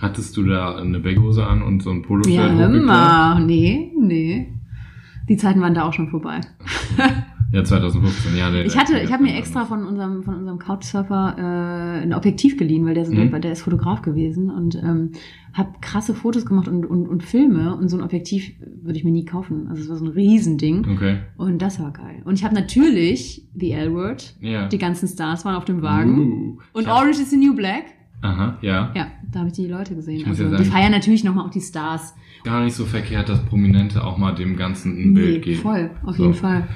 [0.00, 3.40] Hattest du da eine Bagghose an und so ein Poloshirt Ja, immer.
[3.40, 4.54] Nee, nee.
[5.28, 6.40] Die Zeiten waren da auch schon vorbei.
[7.52, 8.50] Ja, 2015, ja.
[8.50, 12.56] Der, Ich hatte, ich habe mir extra von unserem, von unserem Couchsurfer äh, ein Objektiv
[12.56, 13.30] geliehen, weil der, so, Mhm.
[13.30, 15.12] der, der ist Fotograf gewesen und ähm,
[15.52, 19.10] habe krasse Fotos gemacht und, und, und Filme und so ein Objektiv würde ich mir
[19.10, 19.66] nie kaufen.
[19.68, 21.16] Also es war so ein Riesending Okay.
[21.38, 22.22] und das war geil.
[22.24, 24.68] Und ich habe natürlich The L-Word, Ja.
[24.68, 27.84] die ganzen Stars waren auf dem Wagen Uh, und hab- Orange is the New Black.
[28.22, 28.92] Aha, ja.
[28.94, 30.24] Ja, da habe ich die Leute gesehen.
[30.28, 32.14] Also, ja die sagen- feiern natürlich nochmal auch die Stars.
[32.44, 35.60] Gar nicht so verkehrt, dass Prominente auch mal dem Ganzen ein Bild geben.
[35.60, 36.22] voll, auf So.
[36.24, 36.68] jeden Fall.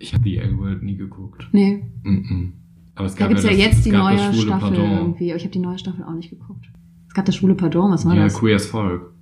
[0.00, 1.48] Ich habe die L-World nie geguckt.
[1.52, 2.52] Nee, Mm -mm.
[2.94, 4.90] Aber es da gab gibt's ja das, jetzt die neue Staffel Pardon.
[4.90, 5.32] irgendwie.
[5.32, 6.66] Ich habe die neue Staffel auch nicht geguckt.
[7.06, 8.38] Es gab das schwule Pardon, was war Ja, das?
[8.38, 9.12] Queers Volk.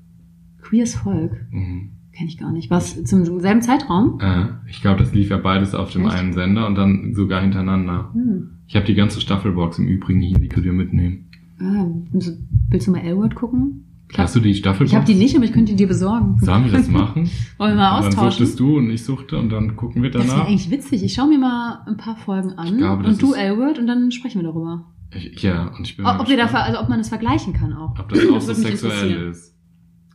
[0.63, 1.33] Queers Volk.
[1.51, 1.91] Mhm.
[2.13, 2.71] Kenne ich gar nicht.
[2.71, 4.19] Was, zum selben Zeitraum?
[4.21, 6.15] Äh, ich glaube, das lief ja beides auf dem Echt?
[6.15, 8.11] einen Sender und dann sogar hintereinander.
[8.15, 8.51] Hm.
[8.67, 11.27] Ich habe die ganze Staffelbox im Übrigen hier, die könnt ihr mitnehmen.
[11.61, 12.39] Ah, willst du-
[12.71, 13.85] willst du mal L-Word gucken?
[14.09, 14.91] Ich hab, Hast du die Staffelbox?
[14.93, 16.39] ich hab die nicht, aber ich könnte die dir besorgen.
[16.41, 17.29] Sollen wir das machen?
[17.59, 18.31] Wollen wir mal Und dann austauschen?
[18.47, 20.47] suchtest du und ich suchte und dann gucken wir Das wäre danach.
[20.49, 21.03] eigentlich witzig.
[21.03, 24.13] Ich schaue mir mal ein paar Folgen an glaube, das und du L-Word und dann
[24.13, 24.85] sprechen wir darüber.
[25.13, 27.09] Ich, ja, und ich bin Ob, ob, wir da, gespannt, ver- also ob man es
[27.09, 27.99] vergleichen kann auch.
[27.99, 29.55] ob das auch so sexuell ist.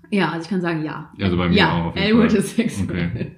[0.09, 1.09] Ja, also ich kann sagen, ja.
[1.21, 3.09] Also bei mir ja, auch jeden Elwood ist sexuell.
[3.13, 3.31] Okay.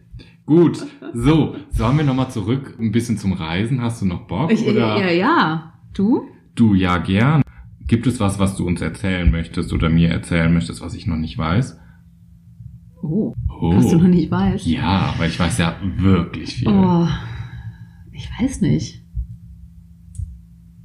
[0.46, 3.82] Gut, so, sollen wir nochmal zurück ein bisschen zum Reisen?
[3.82, 4.52] Hast du noch Bock?
[4.52, 5.00] Ich, oder?
[5.00, 5.74] ja, ja.
[5.94, 6.28] Du?
[6.56, 7.43] Du, ja, gern.
[7.88, 11.18] Gibt es was, was du uns erzählen möchtest oder mir erzählen möchtest, was ich noch
[11.18, 11.78] nicht weiß?
[13.02, 13.76] Oh, Oh.
[13.76, 14.66] was du noch nicht weißt.
[14.66, 16.68] Ja, weil ich weiß ja wirklich viel.
[16.70, 17.08] Oh,
[18.12, 19.02] ich weiß nicht.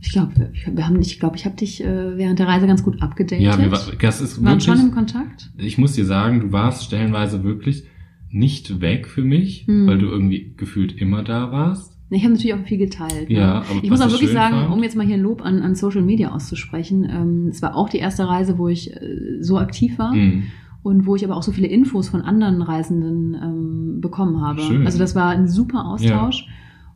[0.00, 2.82] Ich glaube, wir haben dich, ich glaube, ich habe dich äh, während der Reise ganz
[2.82, 3.40] gut abgedatet.
[3.44, 5.50] ja, wir, war- das ist waren wirklich, schon im Kontakt.
[5.58, 7.84] ich muss dir sagen, du warst stellenweise wirklich
[8.30, 9.86] nicht weg für mich, Hm.
[9.86, 11.97] weil du irgendwie gefühlt immer da warst.
[12.10, 13.28] Ich habe natürlich auch viel geteilt.
[13.28, 13.64] Ja, ne?
[13.82, 15.74] ich muss auch ich wirklich sagen, fand- um jetzt mal hier ein Lob an, an
[15.74, 19.98] Social Media auszusprechen, ähm, es war auch die erste Reise, wo ich äh, so aktiv
[19.98, 20.44] war Mhm.
[20.82, 24.60] und wo ich aber auch so viele Infos von anderen Reisenden ähm, bekommen habe.
[24.62, 24.86] Schön.
[24.86, 26.46] Also das war ein super Austausch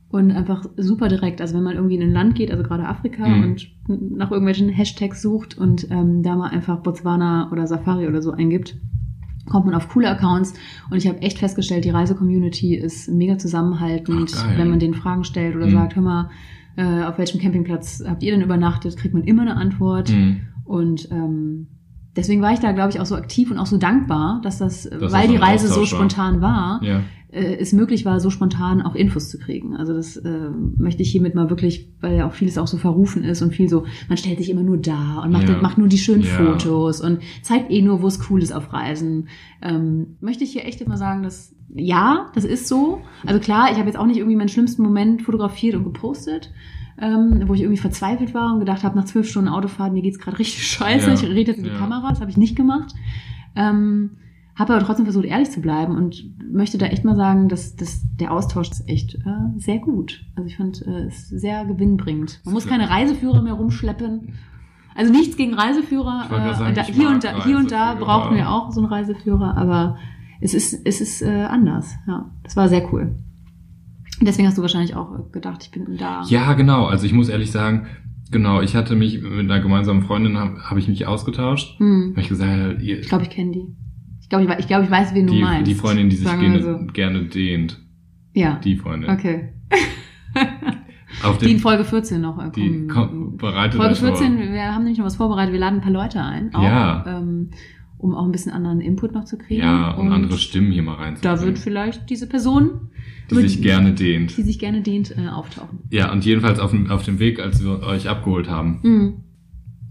[0.09, 1.41] und einfach super direkt.
[1.43, 3.43] Also wenn man irgendwie in ein Land geht, also gerade Afrika Mhm.
[3.43, 8.31] und nach irgendwelchen Hashtags sucht und ähm, da mal einfach Botswana oder Safari oder so
[8.33, 8.77] eingibt,
[9.51, 10.55] kommt man auf coole Accounts
[10.91, 14.33] und ich habe echt festgestellt, die Reise-Community ist mega zusammenhaltend.
[14.37, 15.73] Ach, wenn man den Fragen stellt oder Mhm.
[15.73, 16.31] sagt, hör mal,
[16.77, 20.11] äh, auf welchem Campingplatz habt ihr denn übernachtet, kriegt man immer eine Antwort.
[20.11, 20.41] Mhm.
[20.65, 21.67] Und ähm,
[22.17, 24.89] deswegen war ich da, glaube ich, auch so aktiv und auch so dankbar, dass das,
[24.89, 27.01] das weil die Reise so spontan war, Ja.
[27.33, 29.75] Äh, es möglich war, so spontan auch Infos zu kriegen.
[29.77, 33.25] Also das äh, möchte ich hiermit mal wirklich, weil ja auch vieles auch so verrufen
[33.25, 35.61] ist und viel so, man stellt sich immer nur da und macht, Ja.
[35.61, 36.29] macht nur die schönen Ja.
[36.31, 39.29] Fotos und zeigt eh nur, wo es cool ist auf Reisen.
[39.63, 43.01] Ähm, möchte ich hier echt immer sagen, dass ja, das ist so.
[43.27, 46.53] Also klar, ich habe jetzt auch nicht irgendwie meinen schlimmsten Moment fotografiert und gepostet.
[47.01, 50.19] Ähm, wo ich irgendwie verzweifelt war und gedacht habe, nach zwölf Stunden Autofahrt, mir geht's
[50.19, 51.15] gerade richtig scheiße, Ja.
[51.15, 51.71] ich rede jetzt in die.
[51.71, 52.93] Kamera, das habe ich nicht gemacht.
[53.57, 54.11] Ähm,
[54.55, 58.03] habe aber trotzdem versucht, ehrlich zu bleiben und möchte da echt mal sagen, dass, dass
[58.21, 60.25] der Austausch ist echt äh, sehr gut.
[60.37, 62.41] Also ich fand äh, es sehr gewinnbringend.
[62.45, 64.35] Man muss keine Reiseführer mehr rumschleppen.
[64.95, 66.27] Also nichts gegen Reiseführer.
[66.29, 69.57] Gerade sagen, da, hier, und da, hier und da brauchen wir auch so einen Reiseführer,
[69.57, 69.97] aber
[70.41, 71.95] es ist, es ist äh, anders.
[72.07, 73.17] Ja, das war sehr cool.
[74.21, 76.23] Deswegen hast du wahrscheinlich auch gedacht, ich bin da.
[76.29, 76.87] Ja, genau.
[76.87, 77.87] Also ich muss ehrlich sagen,
[78.31, 81.79] genau, ich hatte mich mit einer gemeinsamen Freundin, habe hab ich mich ausgetauscht.
[81.79, 82.13] Hm.
[82.15, 83.77] Hab ich gesagt, ihr, Ich glaube, ich kenne die.
[84.33, 85.71] Ich glaube, ich, ich, glaub, ich weiß, wen du die, meinst.
[85.71, 86.79] die Freundin, die sich gerne, so.
[86.95, 87.79] gerne dehnt.
[88.33, 88.59] Ja.
[88.65, 89.11] Die Freundin.
[89.11, 89.53] Okay.
[91.23, 92.89] Auf Die in Folge 14 noch äh, die kommen.
[92.89, 94.17] komm, bereitet Folge euch vor.
[94.17, 95.53] 14, wir haben nämlich noch was vorbereitet.
[95.53, 97.05] Wir laden ein paar Leute ein, auch, Ja.
[97.07, 97.51] ähm,
[97.99, 99.61] um auch ein bisschen anderen Input noch zu kriegen.
[99.61, 101.19] Ja, und, andere Stimmen hier mal rein.
[101.21, 102.89] Da wird vielleicht diese Person,
[103.31, 104.35] die sich gerne dehnt.
[104.35, 105.81] die sich gerne dehnt, äh, auftauchen.
[105.91, 108.81] Ja, und jedenfalls auf dem, auf dem Weg, als wir euch abgeholt haben.
[108.83, 109.15] Mhm.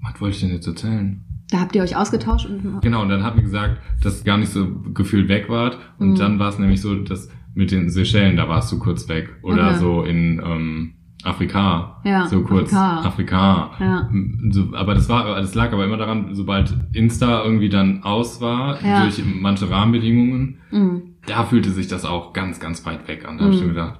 [0.02, 1.24] Was wollte ich denn jetzt erzählen?
[1.52, 4.50] Da habt ihr euch ausgetauscht und Genau, und dann hat mir gesagt, dass gar nicht
[4.52, 5.78] so gefühlt weg wart.
[6.00, 6.16] Und Mhm.
[6.16, 9.30] dann war es nämlich so, dass mit den Seychellen, da warst du kurz weg.
[9.44, 9.78] Oder Okay.
[9.80, 10.94] so in ähm,
[11.24, 12.02] Afrika.
[12.04, 12.74] Ja, so kurz.
[12.74, 13.06] Afrika.
[13.08, 13.72] Afrika.
[13.80, 14.10] Ja.
[14.50, 18.82] So, aber das war, das lag aber immer daran, sobald Insta irgendwie dann aus war,
[18.84, 19.04] Ja.
[19.04, 21.02] durch manche Rahmenbedingungen, Mhm.
[21.28, 23.38] da fühlte sich das auch ganz, ganz weit weg an.
[23.38, 23.68] Da hab ich Mhm.
[23.68, 24.00] mir gedacht,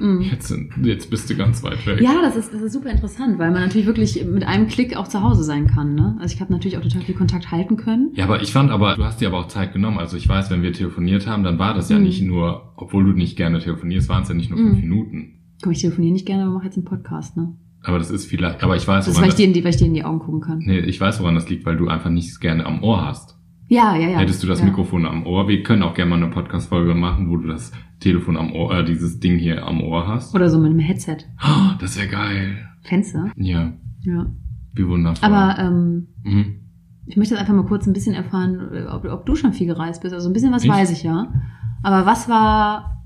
[0.00, 0.20] Mhm.
[0.22, 2.00] jetzt, sind- jetzt bist du ganz weit weg.
[2.00, 5.08] Ja, das ist, das ist super interessant, weil man natürlich wirklich mit einem Klick auch
[5.08, 5.94] zu Hause sein kann.
[5.94, 6.16] Ne?
[6.20, 8.10] Also ich habe natürlich auch total viel Kontakt halten können.
[8.14, 9.98] Ja, aber ich fand aber, du hast dir aber auch Zeit genommen.
[9.98, 12.02] Also ich weiß, wenn wir telefoniert haben, dann war das ja Mhm.
[12.04, 14.68] nicht nur, obwohl du nicht gerne telefonierst, waren es ja nicht nur Mhm.
[14.70, 15.34] fünf Minuten.
[15.62, 17.36] Komm, ich telefoniere nicht gerne, aber mache jetzt einen Podcast.
[17.36, 17.54] Ne?
[17.82, 19.52] Aber das ist vielleicht, aber ich weiß, Das ist, woran weil ich, das, dir in
[19.52, 20.58] die, weil ich dir in die Augen gucken kann.
[20.58, 23.37] nee, ich weiß, woran das liegt, weil du einfach nicht gerne am Ohr hast.
[23.68, 24.18] Ja, ja, ja.
[24.18, 24.64] Hättest du das ja.
[24.64, 28.36] Mikrofon am Ohr, wir können auch gerne mal eine Podcast-Folge machen, wo du das Telefon
[28.36, 30.34] am Ohr, äh, dieses Ding hier am Ohr hast.
[30.34, 31.18] Oder so mit einem Headset.
[31.42, 32.56] Oh, das wäre geil.
[32.82, 33.30] Fenster.
[33.36, 34.26] Ja, Ja.
[34.72, 35.28] wie wundervoll.
[35.30, 36.60] Aber ähm, mhm.
[37.06, 40.00] ich möchte jetzt einfach mal kurz ein bisschen erfahren, ob, ob du schon viel gereist
[40.02, 40.14] bist.
[40.14, 40.70] Also ein bisschen was Ich?
[40.70, 41.30] weiß ich ja.
[41.82, 43.02] Aber was war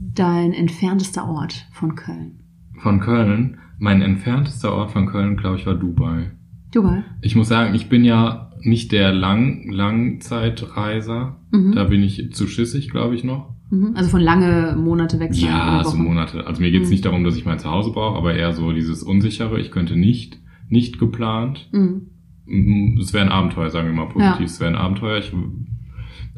[0.00, 2.40] dein entferntester Ort von Köln?
[2.80, 6.30] von Köln, mein entferntester Ort von Köln, glaube ich, war Dubai.
[6.72, 7.02] Dubai.
[7.22, 11.36] Ich muss sagen, ich bin ja nicht der Lang Langzeitreiser.
[11.52, 11.72] Mhm.
[11.74, 13.54] Da bin ich zu schissig, glaube ich, noch.
[13.70, 13.92] Mhm.
[13.94, 15.46] Also von lange Monate weg sein.
[15.50, 15.96] Ja, so.
[15.96, 16.46] Monate.
[16.46, 16.92] Also mir geht es Mhm.
[16.92, 19.58] nicht darum, dass ich mein Zuhause brauche, aber eher so dieses Unsichere.
[19.60, 20.38] Ich könnte nicht,
[20.68, 21.68] nicht geplant.
[21.72, 22.02] Mhm.
[22.46, 24.38] Mm, Es wäre ein Abenteuer, sagen wir mal positiv.
[24.38, 24.44] Ja.
[24.44, 25.18] Es wäre ein Abenteuer.
[25.18, 25.32] Ich,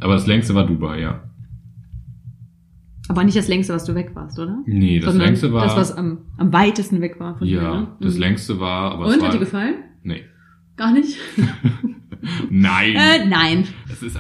[0.01, 1.23] aber das längste war Dubai, ja.
[3.09, 4.59] Aber nicht das längste, was du weg warst, oder?
[4.67, 5.65] Nee, das Sondern längste war.
[5.65, 7.89] Das, was am, am weitesten weg war von dir, ja, ne?
[8.01, 8.21] das Mhm.
[8.21, 8.93] längste war.
[8.93, 9.75] Aber es Und, war, hat dir gefallen?
[10.05, 10.23] Nee.
[10.77, 11.17] Gar nicht?
[12.51, 12.95] Nein.
[12.97, 13.65] Äh, nein.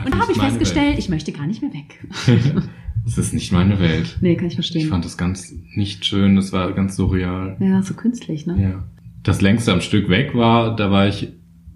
[0.05, 1.98] Und habe ich festgestellt, ich möchte gar nicht mehr weg.
[2.26, 2.68] Welt.
[3.07, 4.18] Es ist nicht meine Welt.
[4.20, 4.82] nee, kann ich verstehen.
[4.82, 6.36] Ich fand das ganz nicht schön.
[6.36, 7.57] Das war ganz surreal.
[7.59, 8.62] ja, so künstlich, ne?
[8.62, 8.84] Ja.
[9.22, 11.32] Das längste am Stück weg war, da war ich,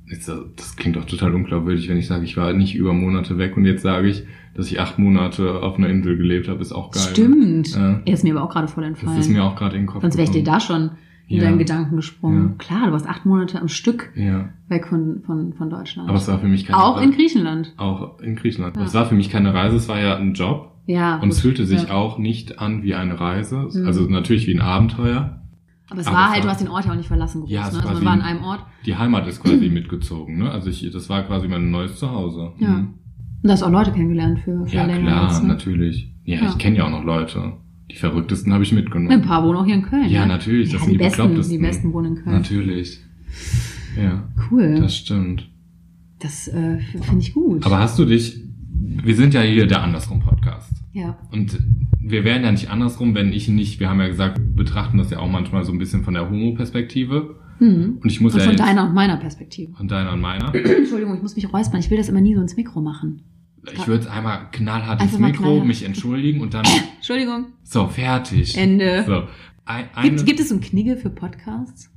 [0.07, 3.57] jetzt, das klingt doch total unglaubwürdig, wenn ich sage, ich war nicht über Monate weg
[3.57, 6.91] und jetzt sage ich, dass ich acht Monate auf einer Insel gelebt habe, ist auch
[6.91, 7.03] geil.
[7.03, 7.75] Stimmt.
[7.75, 8.01] Ja.
[8.05, 9.19] Er ist mir aber auch gerade voll Das entfallen.
[9.19, 10.91] ist mir auch gerade in den Kopf Sonst wäre ich dir da schon
[11.27, 11.45] in Ja.
[11.45, 12.51] deinen Gedanken gesprungen.
[12.51, 12.55] Ja.
[12.59, 14.51] Klar, du warst acht Monate am Stück Ja.
[14.69, 16.09] weg von, von, von Deutschland.
[16.09, 17.73] Aber es war für mich keine auch in Griechenland.
[17.77, 18.77] Auch in Griechenland.
[18.77, 18.83] Ja.
[18.85, 20.73] Es war für mich keine Reise, es war ja ein Job.
[20.87, 21.17] Ja.
[21.17, 23.69] Und es fühlte sich auch nicht an wie eine Reise.
[23.73, 23.87] Mhm.
[23.87, 25.41] Also natürlich wie ein Abenteuer.
[25.89, 27.41] Aber es aber war es halt, du war- hast den Ort ja auch nicht verlassen
[27.43, 27.51] groß.
[27.51, 27.79] Ja, es ne?
[27.85, 28.61] war Also man war an ein- einem Ort.
[28.85, 30.51] Die Heimat ist quasi mitgezogen, ne?
[30.51, 32.53] Also ich, das war quasi mein neues Zuhause.
[32.59, 32.69] Ja.
[32.69, 32.77] Mhm.
[33.43, 35.49] Und du hast auch Leute kennengelernt für, für Ja, klar, jetzt, ne?
[35.49, 36.11] natürlich.
[36.25, 36.49] Ja, Ja.
[36.49, 37.53] ich kenne ja auch noch Leute.
[37.91, 39.11] Die verrücktesten habe ich mitgenommen.
[39.11, 40.09] Ein paar wohnen auch hier in Köln.
[40.09, 40.29] Ja, ne?
[40.29, 41.57] natürlich, das Ja, sind die die besten, beklopptesten.
[41.59, 42.37] die besten wohnen in Köln.
[42.37, 43.01] Natürlich.
[43.97, 44.81] Ja, Cool.
[44.81, 45.49] das stimmt.
[46.19, 47.65] Das äh, finde ich gut.
[47.67, 48.41] Aber hast du dich,
[48.73, 50.73] wir sind ja hier der Andersrum-Podcast.
[50.93, 51.17] ja.
[51.31, 51.59] Und
[52.07, 55.21] wir wären ja nicht andersrum, wenn ich nicht, wir haben ja gesagt, betrachten das ja
[55.21, 57.37] auch manchmal so ein bisschen von der Homo-Perspektive.
[57.59, 57.99] Hm.
[58.03, 59.73] Und ich muss Und ja von deiner und meiner Perspektive.
[59.75, 60.55] von deiner und meiner.
[60.55, 61.81] Entschuldigung, ich muss mich räuspern.
[61.81, 63.23] Ich will das immer nie so ins Mikro machen.
[63.73, 65.67] Ich würde einmal knallhart ins Mikro, knallhart.
[65.67, 66.65] mich entschuldigen und dann,
[66.97, 67.47] Entschuldigung.
[67.63, 68.57] so, fertig.
[68.57, 69.05] Ende.
[69.07, 69.23] So,
[69.65, 71.91] ein, Gibt, gibt es so ein Knigge für Podcasts?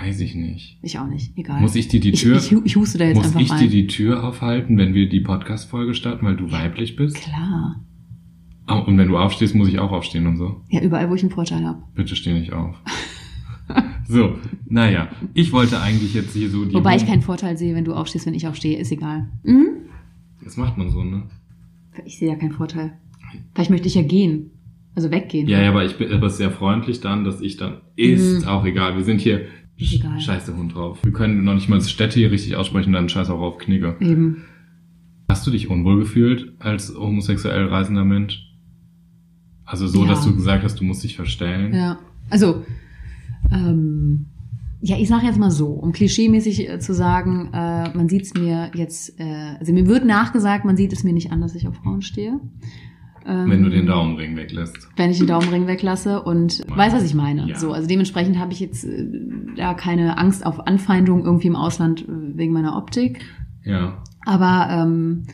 [0.00, 0.78] weiß ich nicht.
[0.82, 1.36] Ich auch nicht.
[1.38, 1.60] Egal.
[1.60, 3.60] Muss ich dir die ich, Tür, ich, ich huste da jetzt muss einfach ich rein.
[3.60, 7.16] dir die Tür aufhalten, wenn wir die Podcast-Folge starten, weil du weiblich bist?
[7.16, 7.84] Klar.
[8.66, 10.62] Ah, Und wenn du aufstehst, muss ich auch aufstehen und so.
[10.68, 11.82] Ja, überall, wo ich einen Vorteil habe.
[11.94, 12.76] Bitte steh nicht auf.
[14.08, 16.74] so, naja, ich wollte eigentlich jetzt hier so die.
[16.74, 18.78] Wobei ich keinen Vorteil sehe, wenn du aufstehst, wenn ich aufstehe.
[18.78, 19.28] Ist egal.
[19.44, 19.66] Mhm.
[20.44, 21.22] Das macht man so, ne?
[22.04, 22.92] Ich sehe ja keinen Vorteil.
[23.54, 24.50] Vielleicht möchte ich ja gehen.
[24.94, 25.48] Also weggehen.
[25.48, 27.78] Ja, ja, aber ich bin aber sehr freundlich dann, dass ich dann.
[27.96, 28.48] Ist Mhm.
[28.48, 28.96] auch egal.
[28.96, 29.46] Wir sind hier.
[29.76, 30.20] Ist egal.
[30.20, 30.98] Scheiß der Hund drauf.
[31.02, 33.96] Wir können noch nicht mal Städte hier richtig aussprechen, dann scheiß auch auf Knigge.
[34.00, 34.44] Eben.
[35.28, 38.52] Hast du dich unwohl gefühlt als homosexuell reisender Mensch?
[39.64, 40.10] Also so, Ja.
[40.10, 41.74] dass du gesagt hast, du musst dich verstellen?
[41.74, 41.98] Ja.
[42.30, 42.62] Also,
[43.50, 44.26] ähm,
[44.80, 48.34] ja, ich sage jetzt mal so, um klischeemäßig äh, zu sagen, äh, man sieht es
[48.34, 51.66] mir jetzt, äh, also mir wird nachgesagt, man sieht es mir nicht an, dass ich
[51.66, 52.40] auf Frauen stehe.
[53.26, 54.76] Ähm, Wenn du den Daumenring weglässt.
[54.96, 57.48] wenn ich den Daumenring weglasse und weiß, was ich meine.
[57.48, 57.58] Ja.
[57.58, 59.06] So, also dementsprechend habe ich jetzt äh,
[59.56, 63.24] da keine Angst auf Anfeindung irgendwie im Ausland äh, wegen meiner Optik.
[63.64, 64.02] Ja.
[64.26, 65.24] Aber ähm,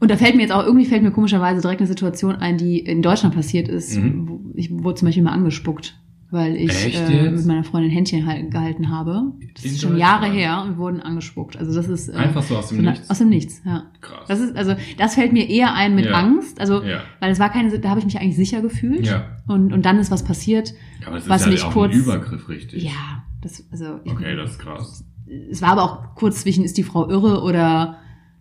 [0.00, 2.78] und da fällt mir jetzt auch irgendwie fällt mir komischerweise direkt eine Situation ein, die
[2.78, 3.96] in Deutschland passiert ist.
[3.96, 4.28] Mhm.
[4.28, 5.98] Wo ich wurde zum Beispiel mal angespuckt,
[6.34, 9.32] weil ich äh, mit meiner Freundin Händchen hal- gehalten habe.
[9.54, 9.96] Das ist schon?
[9.96, 11.56] Jahre her und wir wurden angespuckt.
[11.56, 13.08] Also das ist äh, Einfach so aus dem so Nichts.
[13.08, 13.84] Aus dem Nichts, ja.
[14.02, 14.26] Krass.
[14.28, 16.12] Das ist also das fällt mir eher ein mit Ja.
[16.12, 16.60] Angst.
[16.60, 17.00] Also ja.
[17.20, 19.06] weil es war keine, da habe ich mich eigentlich sicher gefühlt.
[19.06, 19.24] Ja.
[19.46, 20.74] Und, und dann ist was passiert.
[21.06, 22.82] Aber das Was ist ja mich auch kurz- ein Übergriff, richtig.
[22.82, 25.04] Ja, das, also ich, Okay, das ist krass.
[25.50, 27.98] es war aber auch kurz zwischen, ist die Frau irre oder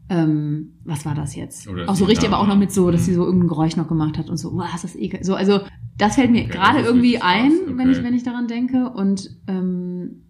[0.10, 1.68] ähm, was war das jetzt?
[1.68, 3.06] Oder auch so richtig, aber auch noch mit so, dass Mhm.
[3.06, 5.24] sie so irgendein Geräusch noch gemacht hat und so, wow, ist das ekel.
[5.24, 5.62] So, also
[5.98, 7.92] das fällt mir Okay, gerade irgendwie ein, wenn okay.
[8.00, 10.24] ich wenn ich daran denke und ähm,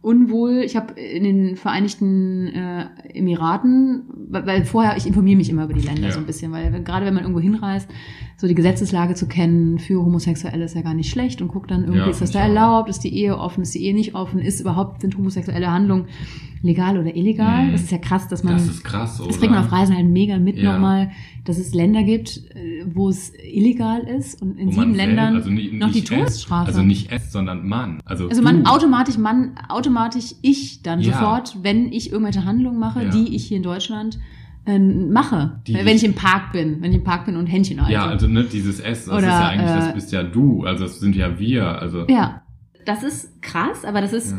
[0.00, 0.62] unwohl.
[0.64, 5.72] Ich habe in den Vereinigten äh, Emiraten, weil, weil vorher ich informiere mich immer über
[5.74, 6.12] die Länder Ja.
[6.12, 7.88] so ein bisschen, weil wenn- gerade wenn man irgendwo hinreist,
[8.44, 11.80] so die Gesetzeslage zu kennen für Homosexuelle ist ja gar nicht schlecht und guckt dann
[11.84, 12.42] irgendwie, Ja, ist das da auch.
[12.42, 16.04] erlaubt, ist die Ehe offen, ist die Ehe nicht offen, ist überhaupt sind homosexuelle Handlungen
[16.60, 17.68] legal oder illegal?
[17.68, 17.72] Mhm.
[17.72, 19.28] Das ist ja krass, dass man Das ist krass, oder?
[19.28, 20.74] das kriegt man auf Reisen halt mega mit Ja.
[20.74, 21.10] nochmal,
[21.46, 25.48] dass es Länder gibt, äh, wo es illegal ist und in Wo sieben Ländern also
[25.48, 26.66] nicht, noch die nicht es, Todesstrafe.
[26.66, 27.98] Also nicht es, sondern Mann.
[28.04, 31.12] Also, Also man automatisch, man automatisch ich dann Ja.
[31.14, 34.18] sofort, wenn ich irgendwelche Handlungen mache, die ich hier in Deutschland
[34.66, 35.60] äh, mache.
[35.66, 37.92] Die wenn ich- im Park bin, wenn ich im Park bin und Händchen halte.
[37.92, 40.64] Ja, also ne, dieses S, das Oder, ist ja eigentlich, äh, das bist ja du.
[40.64, 41.66] Also das sind ja wir.
[41.80, 42.42] Also Ja,
[42.86, 44.38] das ist krass, aber das ist, ja.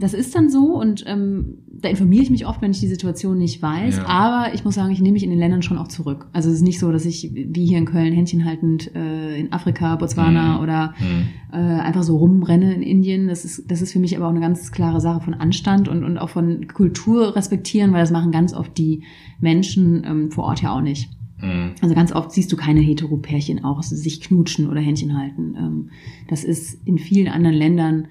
[0.00, 3.38] Das ist dann so und ähm, da informiere ich mich oft, wenn ich die Situation
[3.38, 3.98] nicht weiß.
[3.98, 4.06] Ja.
[4.06, 6.26] Aber ich muss sagen, ich nehme mich in den Ländern schon auch zurück.
[6.32, 9.52] Also es ist nicht so, dass ich wie hier in Köln Händchen haltend äh, in
[9.52, 10.62] Afrika, Botswana Mhm.
[10.62, 11.28] oder Hm.
[11.52, 13.28] äh, einfach so rumrenne in Indien.
[13.28, 16.02] Das ist, das ist für mich aber auch eine ganz klare Sache von Anstand und,
[16.04, 19.02] und auch von Kultur respektieren, weil das machen ganz oft die
[19.38, 21.10] Menschen ähm, vor Ort ja auch nicht.
[21.38, 21.72] Hm.
[21.80, 25.54] Also ganz oft siehst du keine Hetero-Pärchen auch, also sich knutschen oder Händchen halten.
[25.58, 25.90] Ähm,
[26.28, 28.08] das ist in vielen anderen Ländern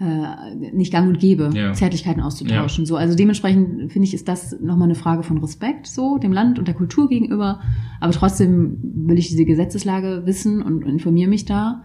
[0.00, 1.72] äh, nicht gang und gäbe, Ja.
[1.72, 2.86] Zärtlichkeiten auszutauschen.
[2.86, 6.58] So, also dementsprechend finde ich, ist das nochmal eine Frage von Respekt, so dem Land
[6.58, 7.60] und der Kultur gegenüber.
[8.00, 11.82] Aber trotzdem will ich diese Gesetzeslage wissen und informiere mich da.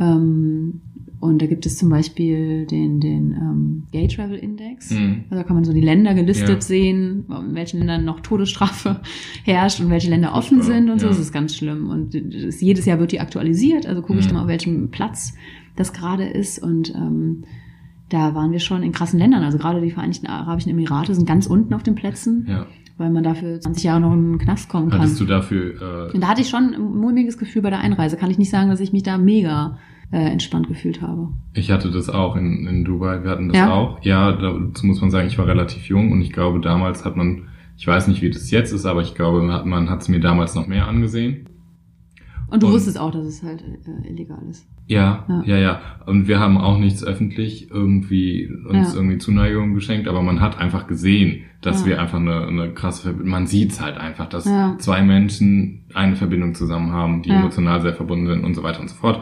[0.00, 0.82] Ähm,
[1.20, 4.90] und da gibt es zum Beispiel den, den ähm, Gay Travel Index.
[4.90, 5.24] Hm.
[5.30, 6.60] Also da kann man so die Länder gelistet Ja.
[6.60, 9.00] sehen, in welchen Ländern noch Todesstrafe
[9.44, 11.06] herrscht und welche Länder offen sind und so.
[11.06, 11.10] ja.
[11.12, 11.88] Das ist ganz schlimm.
[11.90, 13.84] Und das, jedes Jahr wird die aktualisiert.
[13.86, 14.28] Also gucke ich Mhm.
[14.28, 15.34] dann mal, auf welchem Platz
[15.76, 16.62] das gerade ist.
[16.62, 17.44] Und ähm,
[18.10, 19.42] da waren wir schon in krassen Ländern.
[19.42, 22.66] Also gerade die Vereinigten Arabischen Emirate sind ganz unten auf den Plätzen, Ja.
[22.96, 25.00] weil man dafür 20 Jahre noch in den Knast kommen kann.
[25.00, 28.16] Hattest du dafür, äh, Und da hatte ich schon ein mulmiges Gefühl bei der Einreise.
[28.16, 29.78] Kann ich nicht sagen, dass ich mich da mega
[30.10, 31.28] äh, entspannt gefühlt habe.
[31.52, 33.72] ich hatte das auch in, in Dubai, wir hatten das Ja?
[33.72, 34.02] auch.
[34.02, 37.48] Ja, dazu muss man sagen, ich war relativ jung und ich glaube, damals hat man,
[37.76, 40.08] ich weiß nicht, wie das jetzt ist, aber ich glaube, man hat man hat es
[40.08, 41.46] mir damals noch mehr angesehen.
[42.50, 44.66] Und du Und- wusstest auch, dass es halt äh, illegal ist.
[44.86, 45.42] Ja, Ja.
[45.44, 48.96] ja, ja, Und wir haben auch nichts öffentlich irgendwie uns Ja.
[48.98, 51.86] irgendwie Zuneigung geschenkt, aber man hat einfach gesehen, dass Ja.
[51.88, 54.48] wir einfach eine, eine krasse Verbindung, man sieht's halt einfach, dass
[54.78, 58.88] zwei Menschen eine Verbindung zusammen haben, die emotional sehr verbunden sind und so weiter und
[58.88, 59.20] so fort.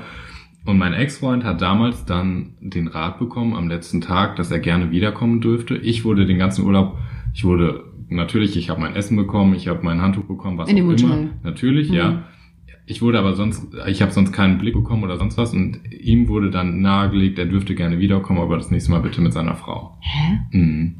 [0.67, 4.91] Und mein Ex-Freund hat damals dann den Rat bekommen am letzten Tag, dass er gerne
[4.91, 5.77] wiederkommen dürfte.
[5.77, 6.99] Ich wurde den ganzen Urlaub,
[7.35, 10.77] ich wurde natürlich, ich habe mein Essen bekommen, ich habe mein Handtuch bekommen, was In
[10.77, 10.93] auch immer.
[10.93, 11.31] Hotel.
[11.45, 11.95] Natürlich, Mhm.
[11.95, 12.23] ja.
[12.89, 16.29] Ich wurde aber sonst, ich habe sonst keinen Blick bekommen oder sonst was und ihm
[16.29, 19.99] wurde dann nahegelegt, er dürfte gerne wiederkommen, aber das nächste Mal bitte mit seiner Frau.
[20.01, 20.39] Hä?
[20.53, 20.95] Mhm.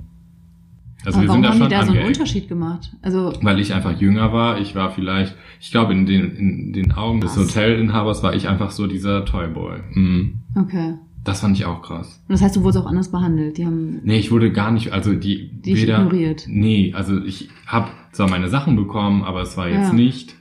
[1.07, 2.19] Also Aber wir warum sind da haben schon die da so einen angeeckt.
[2.19, 2.97] Unterschied gemacht?
[3.01, 6.93] Also, Weil ich einfach jünger war, ich war vielleicht, ich glaube in den, in den
[6.93, 7.57] Augen des Was?
[7.57, 9.79] Hotelinhabers war ich einfach so dieser Toyboy.
[9.95, 10.41] Mhm.
[10.57, 10.95] okay.
[11.25, 12.23] Das fand ich auch krass.
[12.29, 13.59] Und das heißt, du wurdest auch anders behandelt.
[13.59, 16.45] Die haben Nee, ich wurde gar nicht, also die dich weder, ignoriert.
[16.49, 19.93] Nee, also ich habe zwar meine Sachen bekommen, aber es war jetzt Ja.
[19.93, 20.37] nicht.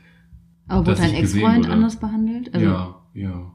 [0.67, 2.53] Aber wurde dein Ex-Freund anders behandelt?
[2.53, 3.51] Also, ja, ja.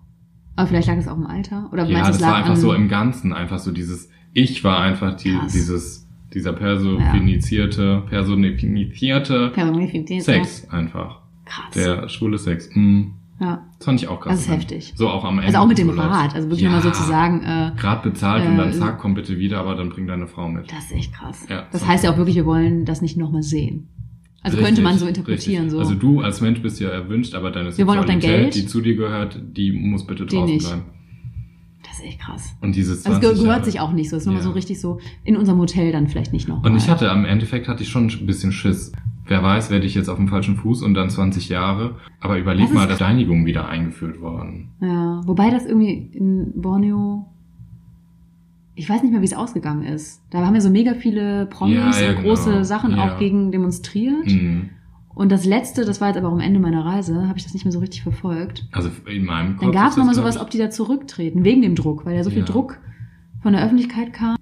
[0.57, 1.69] Aber vielleicht lag es auch im Alter?
[1.73, 4.81] Oder Ja, meinst du, das war einfach so im Ganzen, einfach so dieses, ich war
[4.81, 5.53] einfach die, Krass.
[5.53, 11.21] dieses, dieser personifizierte, personifizierte Personifiziert, Sex einfach.
[11.45, 11.71] Krass.
[11.75, 12.69] Der schwule Sex.
[12.75, 13.15] Mhm.
[13.41, 13.67] ja.
[13.79, 14.35] Das fand ich auch krass.
[14.35, 14.93] Das ist heftig.
[14.95, 15.47] So auch am Ende.
[15.47, 16.09] Also auch mit dem Urlaubs.
[16.09, 16.35] Rat.
[16.35, 19.59] Also wirklich ja, mal sozusagen, äh, Grad bezahlt und dann äh, zack, komm bitte wieder,
[19.59, 20.71] aber dann bring deine Frau mit.
[20.71, 21.47] das ist echt krass.
[21.49, 23.89] Ja, das heißt ja auch wirklich, wir wollen das nicht nochmal sehen.
[24.43, 25.65] Also könnte Richtig, man so interpretieren.
[25.65, 25.73] richtig.
[25.73, 25.79] So.
[25.81, 28.55] Also du als Mensch bist ja erwünscht, aber deine Wir dein Sexualität, Geld.
[28.55, 30.83] die zu dir gehört, die muss bitte draußen bleiben.
[32.01, 32.55] Das ist echt krass.
[32.61, 33.71] Und dieses Also 20 es ge- gehört Jahre.
[33.71, 34.17] sich auch nicht so.
[34.17, 34.49] Das ist nochmal Ja.
[34.49, 36.71] so richtig so in unserem Hotel dann vielleicht nicht nochmal.
[36.71, 38.93] Und ich hatte am Endeffekt hatte ich schon ein bisschen Schiss.
[39.27, 41.97] Wer weiß, werde ich jetzt auf dem falschen Fuß und dann 20 Jahre.
[42.21, 44.71] Aber überleg Das mal, dass Steinigung wieder eingeführt worden.
[44.81, 47.27] Ja, wobei das irgendwie in Borneo,
[48.75, 50.23] ich weiß nicht mehr, wie es ausgegangen ist.
[50.31, 52.29] Da haben ja so mega viele Promis Ja, ja, und genau.
[52.29, 53.05] große Sachen Ja.
[53.15, 54.27] auch gegen demonstriert.
[54.27, 54.71] Mhm.
[55.21, 57.53] Und das letzte, das war jetzt aber auch am Ende meiner Reise, habe ich das
[57.53, 58.67] nicht mehr so richtig verfolgt.
[58.73, 59.67] Also in meinem Kopf.
[59.67, 62.31] Dann gab es nochmal sowas, ob die da zurücktreten, wegen dem Druck, weil ja so
[62.31, 62.45] viel Ja.
[62.47, 62.79] Druck
[63.43, 64.37] von der Öffentlichkeit kam.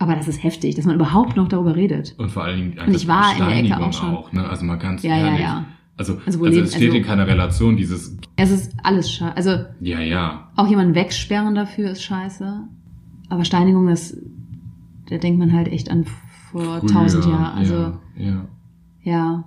[0.00, 2.16] Aber das ist heftig, dass man überhaupt noch darüber redet.
[2.18, 4.18] Und vor allen Dingen Und ich war in der Ecke auch schon.
[4.32, 4.48] ne?
[4.48, 5.40] Also mal ganz Ja, ja, ehrlich.
[5.42, 5.64] ja.
[5.96, 9.36] Also, Also also, es steht also- in keiner Relation, dieses, Es ist alles scheiße.
[9.36, 9.50] Also
[9.80, 10.48] ja, ja.
[10.56, 12.64] auch jemanden wegsperren dafür ist scheiße.
[13.30, 14.16] Aber Steinigung, das,
[15.08, 16.04] da denkt man halt echt an
[16.50, 17.56] vor tausend Jahren.
[17.58, 18.44] Also Ja, ja.
[19.02, 19.44] Ja.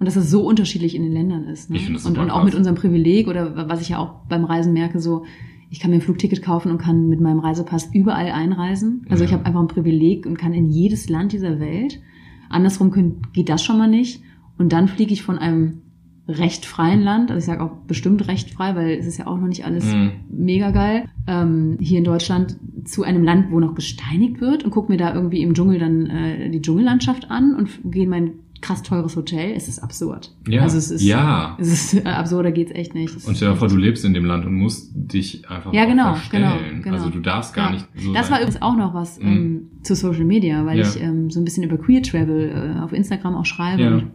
[0.00, 1.70] Und dass das so unterschiedlich in den Ländern ist.
[1.70, 1.76] Ne?
[1.76, 2.44] Ich das und, und auch krass.
[2.46, 5.24] mit unserem Privileg oder was ich ja auch beim Reisen merke, so,
[5.68, 9.04] ich kann mir ein Flugticket kaufen und kann mit meinem Reisepass überall einreisen.
[9.10, 9.28] Also Ja.
[9.28, 12.00] ich habe einfach ein Privileg und kann in jedes Land dieser Welt.
[12.48, 14.22] Andersrum können, geht das schon mal nicht.
[14.58, 15.82] Und dann fliege ich von einem
[16.28, 19.36] recht freien Land, also ich sage auch bestimmt recht frei, weil es ist ja auch
[19.36, 20.10] noch nicht alles Mhm.
[20.30, 24.88] mega geil, ähm, hier in Deutschland zu einem Land, wo noch gesteinigt wird und guck
[24.88, 28.30] mir da irgendwie im Dschungel dann äh, die Dschungellandschaft an und gehe in mein
[28.60, 29.52] krass teures Hotel.
[29.56, 30.34] Es ist absurd.
[30.46, 31.56] Ja, Also es ist, ja.
[31.58, 33.16] es ist äh, absurder geht's echt nicht.
[33.16, 35.84] Es Und stell dir vor, du lebst in dem Land und musst dich einfach Ja,
[35.86, 36.42] genau, verstellen.
[36.60, 36.96] genau, genau.
[36.96, 37.72] Also du darfst gar Ja.
[37.72, 38.32] nicht so Das sein.
[38.34, 39.26] war übrigens auch noch was Mhm.
[39.26, 40.86] ähm, zu Social Media, weil Ja.
[40.86, 43.94] ich ähm, so ein bisschen über Queer Travel äh, auf Instagram auch schreibe Ja.
[43.94, 44.10] und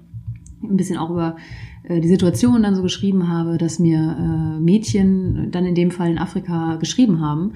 [0.72, 1.36] ein bisschen auch über
[1.84, 4.18] äh, die Situation dann so geschrieben habe, dass mir
[4.58, 7.54] äh, Mädchen dann in dem Fall in Afrika geschrieben haben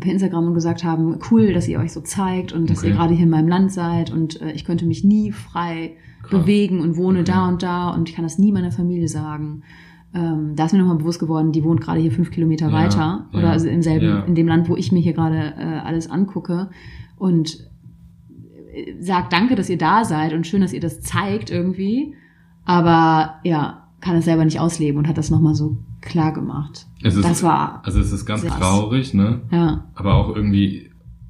[0.00, 2.88] per Instagram und gesagt haben, cool, dass ihr euch so zeigt und dass Okay.
[2.88, 5.92] ihr gerade hier in meinem Land seid und äh, ich könnte mich nie frei
[6.28, 6.40] Krass.
[6.40, 7.32] bewegen und wohne Okay.
[7.32, 9.62] da und da und ich kann das nie meiner Familie sagen.
[10.14, 13.26] Ähm, da ist mir nochmal bewusst geworden, die wohnt gerade hier fünf Kilometer Ja, weiter
[13.32, 14.20] ja, oder also im selben, ja.
[14.20, 16.70] in dem Land, wo ich mir hier gerade äh, alles angucke
[17.16, 17.58] und
[18.72, 22.14] äh, sagt danke, dass ihr da seid und schön, dass ihr das zeigt irgendwie,
[22.64, 26.86] aber ja, kann es selber nicht ausleben und hat das nochmal so klar gemacht.
[27.02, 29.40] Es ist, das war, Also es ist ganz traurig, ne?
[29.50, 30.85] ja, Aber auch irgendwie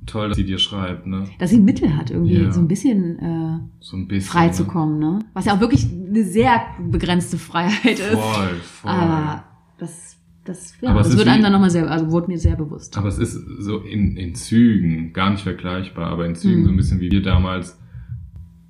[0.06, 1.24] toll, dass sie dir schreibt, ne?
[1.38, 2.52] dass sie Mittel hat, irgendwie Ja.
[2.52, 4.30] so ein bisschen äh, So ein bisschen.
[4.30, 4.52] frei ne?
[4.52, 5.18] zu kommen, ne?
[5.34, 8.10] Was ja auch wirklich eine sehr begrenzte Freiheit ist.
[8.12, 8.90] Voll, voll.
[8.90, 9.44] Aber
[9.78, 12.56] das, das, ja, Aber das wird wie- einem dann nochmal sehr, also wurde mir sehr
[12.56, 12.96] bewusst.
[12.96, 16.64] Aber es ist so in, in Zügen, gar nicht vergleichbar, aber in Zügen Mhm.
[16.64, 17.78] so ein bisschen wie wir damals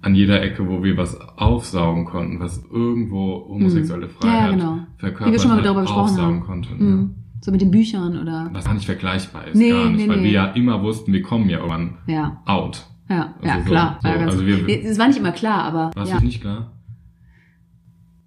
[0.02, 4.12] an jeder Ecke, wo wir was aufsaugen konnten, was irgendwo homosexuelle Mhm.
[4.12, 4.78] Ja, Freiheit ja, genau.
[4.98, 6.40] verkörpert Wie wir schon mal darüber gesprochen aufsaugen haben.
[6.46, 6.90] konnten.
[6.90, 7.14] Mhm.
[7.40, 8.48] So mit den Büchern oder.
[8.52, 10.24] Was gar nicht vergleichbar ist, Nee, gar nicht, nee, weil nee.
[10.24, 12.86] wir ja immer wussten, wir kommen ja irgendwann ja, out.
[13.08, 13.98] ja, Also ja, so- klar.
[14.02, 16.20] so, ja, also wir- es war nicht immer klar, aber War es ja.
[16.20, 16.72] nicht klar?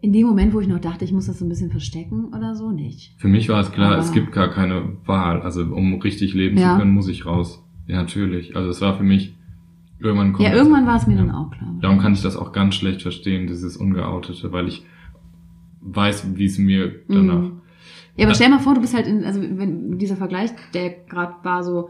[0.02, 2.56] in dem Moment, wo ich noch dachte, ich muss das so ein bisschen verstecken oder
[2.56, 3.14] so, nicht.
[3.18, 5.42] Für mich war es klar, Aber- es gibt gar keine Wahl.
[5.42, 6.74] Also um richtig leben Ja.
[6.76, 7.62] zu können, muss ich raus.
[7.86, 8.56] Ja, natürlich.
[8.56, 9.36] Also es war für mich
[10.00, 11.22] irgendwann kommt Ja, irgendwann war es mir ja.
[11.24, 11.76] dann auch klar.
[11.82, 14.86] Darum kann ich das auch ganz schlecht verstehen, dieses Ungeoutete, weil ich
[15.82, 17.40] weiß, wie es mir danach.
[17.42, 17.62] Mhm.
[18.20, 21.34] Ja, aber stell mal vor, du bist halt in, also wenn dieser Vergleich, der gerade
[21.44, 21.90] war so,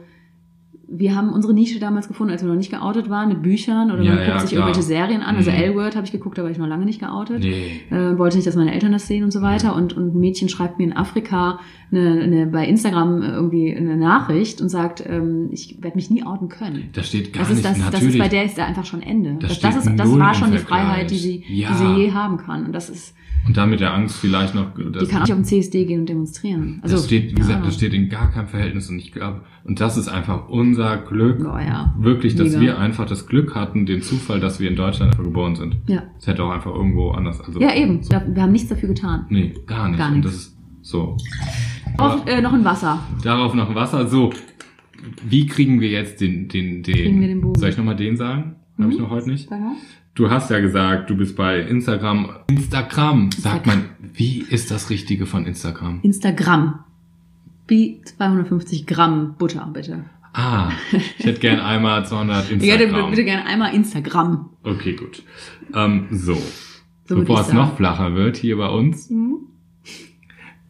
[0.92, 4.02] wir haben unsere Nische damals gefunden, als wir noch nicht geoutet waren, mit Büchern oder
[4.02, 4.62] Ja, man guckt ja, sich klar.
[4.68, 5.36] irgendwelche Serien an.
[5.36, 5.58] Also Mhm.
[5.58, 7.42] L-Word habe ich geguckt, da war ich noch lange nicht geoutet.
[7.44, 7.82] Nee.
[7.92, 9.76] Äh, wollte nicht, dass meine Eltern das sehen und so weiter.
[9.76, 11.60] Und, und ein Mädchen schreibt mir in Afrika
[11.92, 16.50] eine, eine, bei Instagram irgendwie eine Nachricht und sagt, ähm, ich werde mich nie outen
[16.50, 16.90] können.
[16.94, 18.16] Das steht gar Das ist, nicht, das, das natürlich.
[18.16, 19.36] ist bei der ist da einfach schon Ende.
[19.40, 20.58] Das Das, das, ist, das war schon die.
[20.58, 21.70] Freiheit, die sie, Ja.
[21.70, 22.66] die sie je haben kann.
[22.66, 23.14] Und das ist,
[23.48, 24.76] und dann mit der Angst vielleicht noch.
[24.76, 26.80] die Das, kann auch nicht auf den CSD gehen und demonstrieren.
[26.84, 27.36] Also, das steht, wie ja.
[27.38, 28.90] gesagt, das steht in gar keinem Verhältnis.
[28.90, 31.40] Und ich glaube, und das ist einfach unser Glück.
[31.42, 31.96] Oh, ja.
[31.98, 32.62] Wirklich, dass Mega.
[32.62, 35.78] wir einfach das Glück hatten, den Zufall, dass wir in Deutschland einfach geboren sind.
[35.88, 36.04] Ja.
[36.20, 37.42] Es hätte auch einfach irgendwo anders.
[37.42, 38.04] Also, Ja, eben.
[38.04, 38.12] So.
[38.12, 39.26] Wir haben nichts dafür getan.
[39.30, 39.98] Nee, gar nicht.
[40.00, 40.32] Gar Und nichts.
[40.32, 41.18] das ist so.
[41.98, 43.00] Auf, äh, noch ein Wasser.
[43.24, 44.08] Darauf noch Wasser.
[44.08, 44.32] So,
[45.28, 46.94] wie kriegen wir jetzt den, den, den.
[46.96, 47.60] Kriegen wir den Bogen?
[47.60, 48.56] Soll ich nochmal den sagen?
[48.78, 48.92] Hab Mhm.
[48.92, 49.50] ich noch heute nicht.
[50.20, 52.30] Du hast ja gesagt, du bist bei Instagram.
[52.50, 53.86] Instagram, sagt Instagram.
[54.02, 54.12] man.
[54.14, 56.00] Wie ist das Richtige von Instagram?
[56.02, 56.80] Instagram.
[57.70, 60.04] Wie 250 Gramm Butter, bitte.
[60.34, 63.10] Ah, ich hätte gern einmal 200 Ich hätte Instagram.
[63.12, 64.50] bitte gerne einmal Instagram.
[64.64, 65.24] Okay, gut.
[65.74, 66.36] Ähm, so,
[67.06, 69.10] So bevor es noch flacher wird hier bei uns.
[69.10, 69.38] Mhm.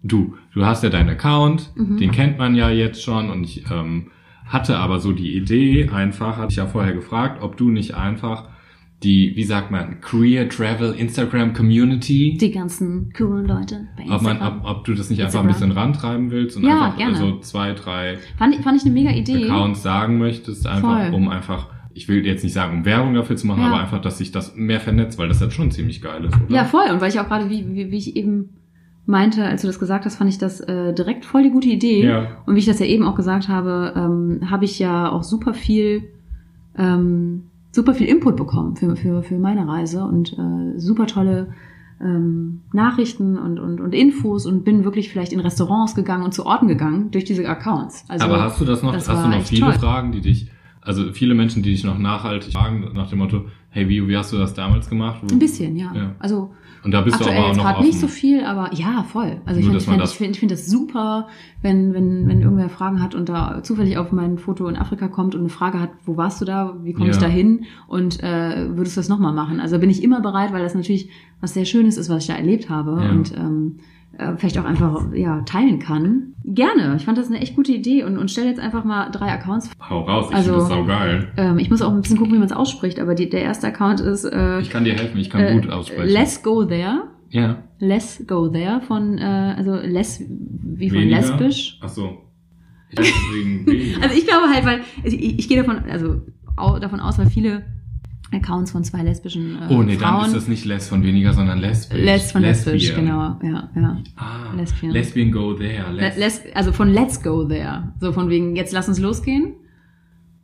[0.04, 1.98] Du, du hast ja deinen Account, Mhm.
[1.98, 4.12] den kennt man ja jetzt schon und ich ähm,
[4.46, 8.49] hatte aber so die Idee einfach, hatte ich ja vorher gefragt, ob du nicht einfach
[9.04, 14.34] die, wie sagt man, Career Travel Instagram Community, Die ganzen coolen Leute bei ob, man,
[14.38, 14.60] Instagram.
[14.66, 15.70] ob, ob du das nicht einfach ein Instagram.
[15.70, 17.16] bisschen rantreiben willst und Ja, einfach gerne.
[17.16, 19.46] so zwei, drei fand, ich, fand ich eine mega Idee.
[19.46, 21.14] Accounts sagen möchtest, einfach Voll.
[21.14, 23.68] um einfach, ich will jetzt nicht sagen, um Werbung dafür zu machen, Ja.
[23.68, 26.54] aber einfach, dass sich das mehr vernetzt, weil das jetzt schon ziemlich geil ist, oder?
[26.54, 26.92] Ja, voll.
[26.92, 28.50] Und weil ich auch gerade, wie, wie, wie ich eben
[29.06, 32.06] meinte, als du das gesagt hast, fand ich das äh, direkt voll die gute Idee.
[32.06, 32.28] Ja.
[32.46, 35.54] Und wie ich das ja eben auch gesagt habe, ähm, habe ich ja auch super
[35.54, 36.04] viel,
[36.78, 41.54] ähm, super viel Input bekommen für, für, für meine Reise und äh, super tolle
[42.02, 46.46] ähm, Nachrichten und, und, und Infos und bin wirklich vielleicht in Restaurants gegangen und zu
[46.46, 48.06] Orten gegangen durch diese Accounts.
[48.08, 49.74] Also, Aber hast du das noch, das hast du noch viele toll.
[49.74, 50.50] Fragen, die dich,
[50.82, 54.32] also viele Menschen, die dich noch nachhaltig fragen, nach dem Motto, hey, wie, wie hast
[54.34, 55.20] du das damals gemacht?
[55.22, 55.94] Wo- Ein bisschen, ja.
[55.94, 56.16] Ja.
[56.20, 56.52] Also
[56.84, 57.86] Und da bist aktuell du aber auch noch offen.
[57.86, 59.42] nicht so viel, aber ja, voll.
[59.46, 61.28] Also ich Nur, finde ich man find, das- ich find, ich find das super,
[61.62, 65.36] wenn, wenn, wenn irgendwer Fragen hat und da zufällig auf mein Foto in Afrika kommt
[65.36, 67.22] und eine Frage hat, wo warst du da, wie komme ich Ja.
[67.24, 69.60] da hin und äh, würdest du das nochmal machen?
[69.60, 71.10] Also bin ich immer bereit, weil das natürlich
[71.42, 73.10] was sehr Schönes ist, was ich da erlebt habe Ja.
[73.12, 73.76] und ähm,
[74.18, 76.34] äh, vielleicht auch einfach ja teilen kann.
[76.44, 76.96] Gerne.
[76.98, 79.70] Ich fand das eine echt gute Idee und, und stell jetzt einfach mal drei Accounts.
[79.90, 81.28] Hau raus, ich Also- finde das saugeil.
[81.38, 83.68] Ähm, ich muss auch ein bisschen gucken, wie man es ausspricht, aber die, der erste
[83.68, 86.10] Account ist äh, Ich kann dir helfen, ich kann äh, gut aussprechen.
[86.12, 87.04] Let's Go There.
[87.30, 87.64] ja.
[87.82, 91.18] Let's Go There von, äh, also less, wie von Weniger?
[91.18, 91.80] lesbisch.
[91.82, 92.18] Ach so.
[92.92, 93.00] Ich.
[94.02, 96.22] Also ich glaube halt, weil ich, ich gehe davon, also
[96.58, 97.64] au, davon aus, weil viele
[98.32, 101.34] Accounts von zwei lesbischen äh, oh nee, dann Frauen ist das nicht less von weniger,
[101.34, 102.00] sondern lesbisch.
[102.00, 103.06] Les von lesbisch, Lesbian.
[103.06, 103.98] genau, ja, ja.
[104.18, 104.92] Ah, Lesbian.
[104.92, 105.92] Lesbian go there.
[105.92, 107.92] Le- Les Les, also von Let's Go There.
[108.00, 109.54] So von wegen, jetzt lass uns losgehen.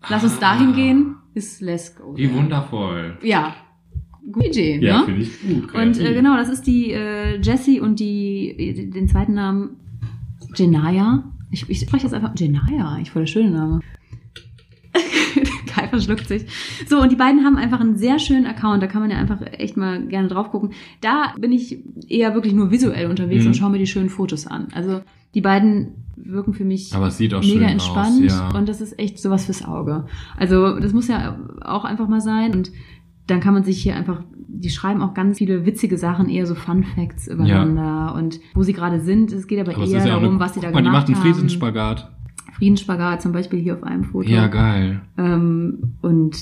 [0.09, 0.41] Lass uns Ah.
[0.55, 2.37] dahin gehen, ist Let's Go Wie There.
[2.37, 3.17] wundervoll.
[3.21, 3.55] Ja.
[4.31, 5.05] Gute Idee, Ja, ne?
[5.05, 5.63] finde ich gut.
[5.65, 6.01] Und kreativ.
[6.01, 9.77] äh, genau, das ist die äh, Jessie und die den zweiten Namen
[10.55, 11.23] Jenaya.
[11.51, 13.81] Ich, ich spreche jetzt einfach Jenaya, ich voll der schöne Name.
[15.75, 16.45] Kai verschluckt sich.
[16.87, 18.81] So, und die beiden haben einfach einen sehr schönen Account.
[18.81, 20.71] Da kann man ja einfach echt mal gerne drauf gucken.
[21.01, 23.47] Da bin ich eher wirklich nur visuell unterwegs Mhm.
[23.49, 24.67] und schaue mir die schönen Fotos an.
[24.73, 25.01] Also
[25.33, 28.31] die beiden wirken für mich Aber es sieht auch mega schön entspannt aus.
[28.53, 28.57] Ja.
[28.57, 30.05] und das ist echt sowas fürs Auge.
[30.37, 32.71] Also das muss ja auch einfach mal sein und
[33.27, 36.53] dann kann man sich hier einfach, die schreiben auch ganz viele witzige Sachen, eher so
[36.55, 39.33] Fun Facts übereinander und wo sie gerade sind.
[39.33, 41.09] Es geht aber, Aber eher ja darum, eine, was sie da guck mal, die gemacht
[41.09, 41.49] macht einen haben.
[42.53, 44.29] Friedensspagat zum Beispiel hier auf einem Foto.
[44.29, 45.01] Ja, geil.
[45.17, 46.37] Ähm, und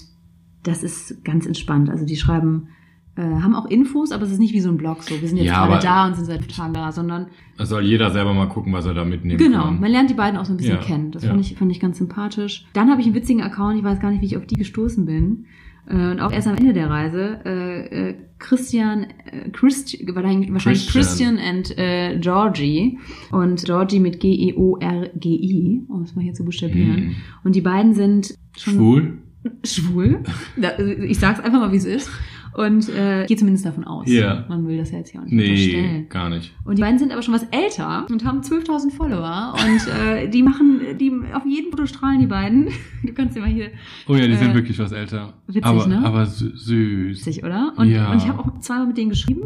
[0.64, 1.90] das ist ganz entspannt.
[1.90, 2.68] Also die schreiben,
[3.16, 5.20] äh, haben auch Infos, aber es ist nicht wie so ein Blog so.
[5.20, 7.28] Wir sind jetzt Ja, gerade da und sind seit Tagen da, sondern
[7.58, 9.80] Da soll jeder selber mal gucken, was er da mitnehmen Genau, kann.
[9.80, 11.12] man lernt die beiden auch so ein bisschen Ja, kennen.
[11.12, 11.30] Das ja.
[11.30, 12.66] fand, ich, fand ich ganz sympathisch.
[12.74, 15.06] Dann habe ich einen witzigen Account, ich weiß gar nicht, wie ich auf die gestoßen
[15.06, 15.46] bin.
[15.88, 17.40] Äh, Und auch erst am Ende der Reise.
[17.46, 21.38] Äh, äh, Christian, äh, Christ, wahrscheinlich, Christian.
[21.38, 23.00] Christian and äh, Georgie.
[23.32, 27.08] Und Georgie mit G-E-O-R-G-I, um es mal hier zu buchstabieren.
[27.08, 27.16] Mhm.
[27.44, 29.18] Und die beiden sind schon Schwul?
[29.66, 30.24] schwul.
[31.08, 32.10] Ich sag's einfach mal, wie es ist.
[32.56, 34.08] Und äh, gehe zumindest davon aus.
[34.10, 34.46] Ja.
[34.48, 36.54] Man will das ja jetzt hier auch nicht Nee, gar nicht.
[36.66, 39.54] Und die beiden sind aber schon was älter und haben 12.000 Follower.
[39.58, 42.68] Und äh, die machen, die auf jedem Foto strahlen die beiden.
[43.04, 43.70] Du kannst dir mal hier
[44.08, 45.34] Oh ja, die sind Äh, wirklich was älter.
[45.48, 46.06] witzig, aber, ne?
[46.06, 47.26] Aber sü- süß.
[47.26, 47.74] witzig, oder?
[47.76, 48.12] Und, Ja.
[48.12, 49.42] und ich habe auch zweimal mit denen geschrieben,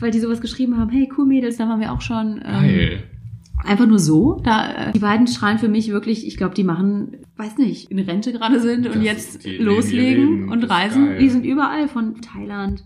[0.00, 2.42] weil die sowas geschrieben haben, hey, cool Mädels, da waren wir auch schon.
[2.44, 3.02] Ähm, Geil.
[3.64, 4.40] Einfach nur so.
[4.42, 7.98] Da, äh, die beiden strahlen für mich wirklich, ich glaube, die machen, weiß nicht, in
[7.98, 11.06] Rente gerade sind und Das jetzt die loslegen und reisen.
[11.06, 11.18] geil.
[11.18, 12.84] Die sind überall von Thailand.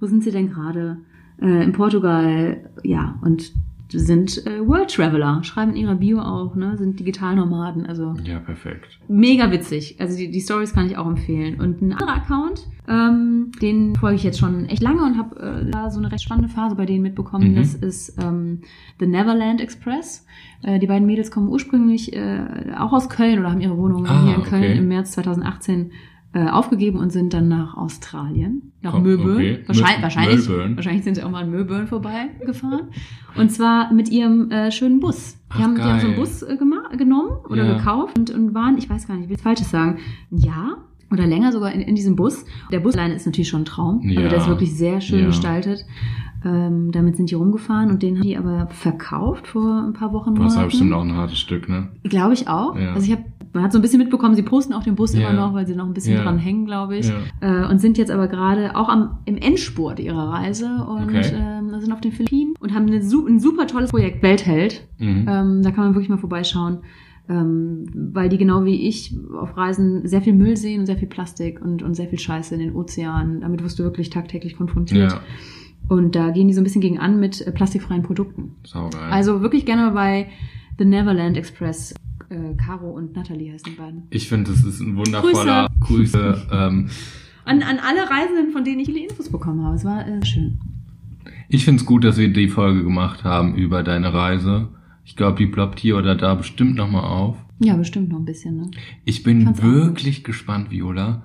[0.00, 0.98] Wo sind sie denn gerade?
[1.40, 3.52] Äh, in Portugal, ja, und
[3.92, 8.98] sind äh, World Traveler, schreiben in ihrer Bio auch, ne, sind Digitalnomaden, also Ja, perfekt.
[9.08, 9.96] mega witzig.
[10.00, 11.60] Also die, die Stories kann ich auch empfehlen.
[11.60, 15.70] Und ein anderer Account, ähm, den folge ich jetzt schon echt lange und habe äh,
[15.70, 17.52] da so eine recht spannende Phase bei denen mitbekommen.
[17.52, 17.56] Mhm.
[17.56, 18.60] Das ist ähm,
[18.98, 20.26] The Neverland Express.
[20.62, 24.24] Äh, die beiden Mädels kommen ursprünglich äh, auch aus Köln oder haben ihre Wohnung Ah,
[24.24, 24.78] hier in Köln okay.
[24.78, 25.92] im März 2018
[26.34, 29.34] äh, aufgegeben und sind dann nach Australien, nach Oh, Melbourne.
[29.34, 29.58] okay.
[29.66, 30.76] Wahrscheinlich, wahrscheinlich, Melbourne.
[30.76, 32.88] wahrscheinlich sind sie auch mal in Melbourne vorbeigefahren.
[33.36, 35.34] Und zwar mit ihrem äh, schönen Bus.
[35.34, 36.16] Die, Ach, haben, die haben so einen.
[36.16, 36.56] Bus äh,
[36.96, 37.76] genommen oder Ja.
[37.76, 39.98] gekauft und, und waren, ich weiß gar nicht, ich will Falsches sagen,
[40.30, 40.78] ein Jahr
[41.10, 42.46] oder länger sogar in, in diesem Bus.
[42.70, 44.00] Der Bus alleine ist natürlich schon ein Traum.
[44.02, 44.16] Ja.
[44.20, 45.26] Also der ist wirklich sehr schön Ja.
[45.26, 45.84] gestaltet.
[46.44, 50.34] Ähm, damit sind die rumgefahren und den haben die aber verkauft vor ein paar Wochen.
[50.34, 51.88] Boah, das war bestimmt auch ein hartes Stück, ne?
[52.02, 52.76] Glaube ich auch.
[52.76, 52.94] Ja.
[52.94, 53.22] Also ich habe,
[53.52, 55.20] man hat so ein bisschen mitbekommen, sie posten auch den Bus Ja.
[55.30, 56.24] immer noch, weil sie noch ein bisschen Ja.
[56.24, 57.08] dran hängen, glaube ich.
[57.40, 57.64] Ja.
[57.64, 61.22] Äh, und sind jetzt aber gerade auch am, im Endspurt ihrer Reise und Okay.
[61.32, 64.86] ähm, sind auf den Philippinen und haben eine, ein super tolles Projekt, Weltheld.
[64.98, 65.26] Mhm.
[65.28, 66.78] Ähm, da kann man wirklich mal vorbeischauen.
[67.28, 71.06] Ähm, weil die genau wie ich auf Reisen sehr viel Müll sehen und sehr viel
[71.06, 73.42] Plastik und, und sehr viel Scheiße in den Ozeanen.
[73.42, 75.12] Damit wirst du wirklich tagtäglich konfrontiert.
[75.12, 75.20] Ja,
[75.88, 78.56] Und da gehen die so ein bisschen gegen an mit äh, plastikfreien Produkten.
[78.64, 79.10] saugeil.
[79.10, 80.30] Also wirklich gerne mal bei
[80.78, 81.94] The Neverland Express.
[82.30, 84.04] Äh, Caro und Natalie heißen die beiden.
[84.10, 86.46] ich finde, das ist ein wundervoller Grüße.
[86.50, 86.88] ähm,
[87.44, 89.74] An, an alle Reisenden, von denen ich viele Infos bekommen habe.
[89.76, 90.58] Es war äh, schön.
[91.48, 94.68] ich finde es gut, dass wir die Folge gemacht haben über deine Reise.
[95.04, 97.36] Ich glaube, die ploppt hier oder da bestimmt nochmal auf.
[97.58, 98.70] Ja, bestimmt noch ein bisschen, ne?
[99.04, 101.22] Ich bin Fand's wirklich gespannt, Viola,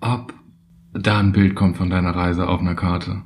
[0.00, 0.32] ob
[0.94, 3.22] da ein Bild kommt von deiner Reise auf einer Karte.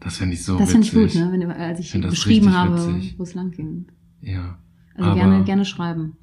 [0.00, 1.20] Das finde ich so das finde ich witzig.
[1.20, 1.32] gut, ne?
[1.32, 3.14] Wenn, du- als ich das beschrieben habe, witzig.
[3.18, 3.86] wo es lang ging.
[4.22, 4.58] Ja.
[4.96, 6.16] Also gerne, gerne schreiben.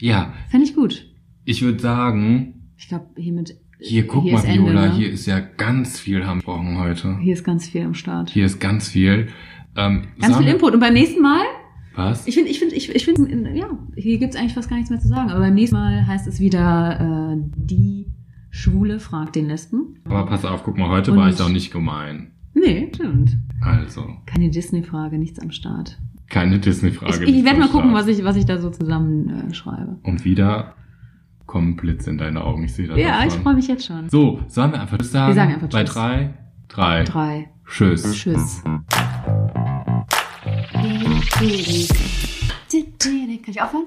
[0.00, 1.06] Ja, Fände ich gut.
[1.44, 3.56] ich würde sagen, Ich glaube, hiermit.
[3.80, 4.92] hier guck hier mal, ist Ende, Viola, ne?
[4.94, 7.18] hier ist ja ganz viel haben wir gesprochen heute.
[7.20, 8.30] Hier ist ganz viel am Start.
[8.30, 9.28] Hier ist ganz viel.
[9.76, 10.74] Ähm, Ganz viel Input.
[10.74, 11.44] Und beim nächsten Mal,
[11.94, 12.26] Was?
[12.26, 15.00] ich finde, ich finde, ich, ich finde, ja, hier gibt's eigentlich fast gar nichts mehr
[15.00, 15.30] zu sagen.
[15.30, 18.06] Aber beim nächsten Mal heißt es wieder, äh, die
[18.50, 20.00] Schwule fragt den Lesben.
[20.04, 22.32] Aber pass auf, guck mal, heute Und- war ich auch nicht gemein.
[22.58, 23.36] Nee, stimmt.
[23.60, 25.98] Also, Keine Disney-Frage, nichts am Start.
[26.30, 27.24] keine Disney-Frage.
[27.26, 29.98] Ich, ich werde mal gucken, was was ich, was ich da so zusammen äh, schreibe.
[30.02, 30.74] Und wieder
[31.46, 32.64] kommen Blitze in deine Augen.
[32.64, 34.08] Ich sehe das Ja, auch ich freue mich jetzt schon.
[34.08, 35.28] So, sollen wir einfach Tschüss sagen?
[35.28, 35.94] Wir sagen einfach Bei Tschüss.
[35.94, 36.34] drei,
[36.68, 37.50] drei, Drei.
[37.66, 38.12] Tschüss.
[38.12, 38.62] Tschüss.
[43.42, 43.86] Kann ich aufhören?